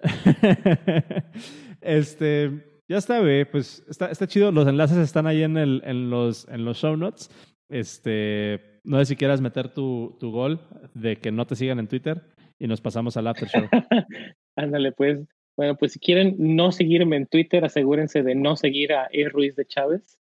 [1.81, 2.51] este,
[2.89, 3.45] ya está, güey.
[3.45, 4.53] Pues está, está chido.
[4.53, 7.31] Los enlaces están ahí en, los, en los show notes.
[7.69, 10.61] Este, no sé si quieras meter tu, tu gol
[10.95, 12.23] de que no te sigan en Twitter
[12.59, 13.67] y nos pasamos al after show.
[14.57, 15.21] Ándale, pues.
[15.55, 19.29] Bueno, pues si quieren no seguirme en Twitter, asegúrense de no seguir a E.
[19.29, 20.19] Ruiz de Chávez.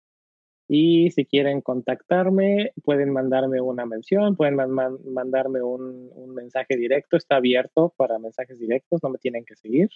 [0.69, 7.16] Y si quieren contactarme, pueden mandarme una mención, pueden mandarme un, un, mensaje directo.
[7.16, 9.89] Está abierto para mensajes directos, no me tienen que seguir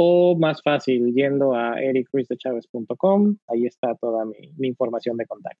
[0.00, 5.60] o más fácil yendo a ericruizdechavez.com, ahí está toda mi, información de contacto.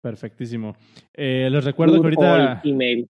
[0.00, 0.76] Perfectísimo.
[1.12, 2.60] Eh, les recuerdo que ahorita...
[2.62, 3.08] email.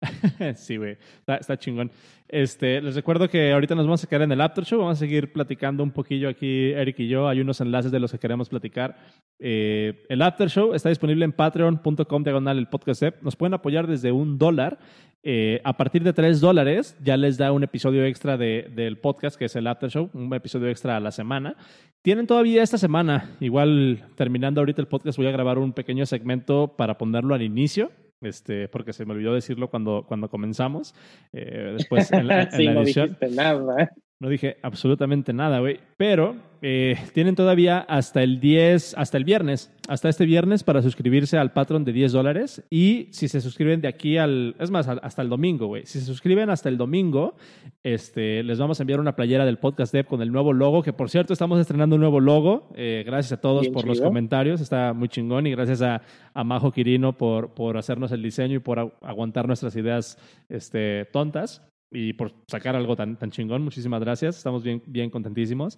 [0.56, 0.96] sí, güey,
[1.26, 1.90] está, chingón.
[2.28, 5.00] Este, les recuerdo que ahorita nos vamos a quedar en el After Show, vamos a
[5.00, 7.28] seguir platicando un poquillo aquí, Eric y yo.
[7.28, 8.96] Hay unos enlaces de los que queremos platicar.
[9.38, 13.02] Eh, el After Show está disponible en patreon.com diagonal el podcast.
[13.20, 14.78] Nos pueden apoyar desde un dólar
[15.22, 19.36] eh, a partir de 3 dólares ya les da un episodio extra de, del podcast,
[19.36, 21.56] que es el After Show, un episodio extra a la semana.
[22.00, 26.74] Tienen todavía esta semana, igual terminando ahorita el podcast, voy a grabar un pequeño segmento
[26.76, 30.94] para ponerlo al inicio, este, porque se me olvidó decirlo cuando, cuando comenzamos.
[31.32, 33.90] Eh, después en la, sí, No dijiste nada.
[34.20, 35.80] No dije absolutamente nada, güey.
[35.96, 41.38] Pero eh, tienen todavía hasta el 10, hasta el viernes, hasta este viernes para suscribirse
[41.38, 42.62] al Patreon de 10 dólares.
[42.68, 45.86] Y si se suscriben de aquí al, es más, hasta el domingo, güey.
[45.86, 47.34] Si se suscriben hasta el domingo,
[47.82, 50.92] este, les vamos a enviar una playera del Podcast Dev con el nuevo logo, que
[50.92, 52.68] por cierto estamos estrenando un nuevo logo.
[52.76, 55.46] Eh, gracias a todos por los comentarios, está muy chingón.
[55.46, 56.02] Y gracias a,
[56.34, 60.18] a Majo Quirino por, por hacernos el diseño y por aguantar nuestras ideas
[60.50, 63.62] este, tontas y por sacar algo tan, tan chingón.
[63.62, 64.36] Muchísimas gracias.
[64.36, 65.76] Estamos bien, bien contentísimos.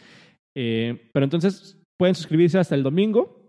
[0.55, 3.41] Eh, pero entonces pueden suscribirse hasta el domingo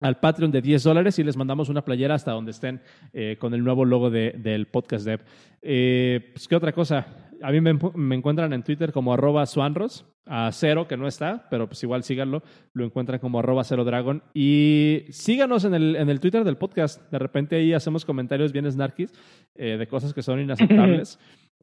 [0.00, 2.80] al Patreon de 10 dólares y les mandamos una playera hasta donde estén
[3.12, 5.20] eh, con el nuevo logo de, del podcast dev.
[5.60, 7.28] Eh, pues, ¿Qué otra cosa?
[7.42, 11.48] A mí me, me, encuentran en Twitter como arroba swanros, a cero que no está,
[11.50, 12.42] pero pues igual síganlo,
[12.72, 17.10] lo encuentran como arroba cero dragon y síganos en el, en el Twitter del podcast.
[17.10, 19.12] De repente ahí hacemos comentarios bien snarkis
[19.54, 21.18] de cosas que son inaceptables.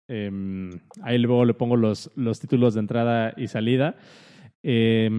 [0.08, 0.70] Eh,
[1.02, 3.96] ahí luego le pongo los, los títulos de entrada y salida.
[4.62, 5.10] Eh,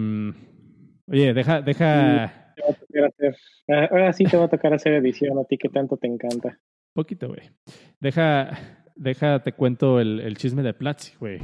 [1.06, 2.44] oye, deja, deja,
[3.68, 6.58] ahora sí te va a tocar hacer edición a ti que tanto te encanta.
[6.94, 7.42] Poquito, güey.
[8.00, 8.50] Deja,
[8.96, 11.40] deja, te cuento el, el chisme de Platzi, güey.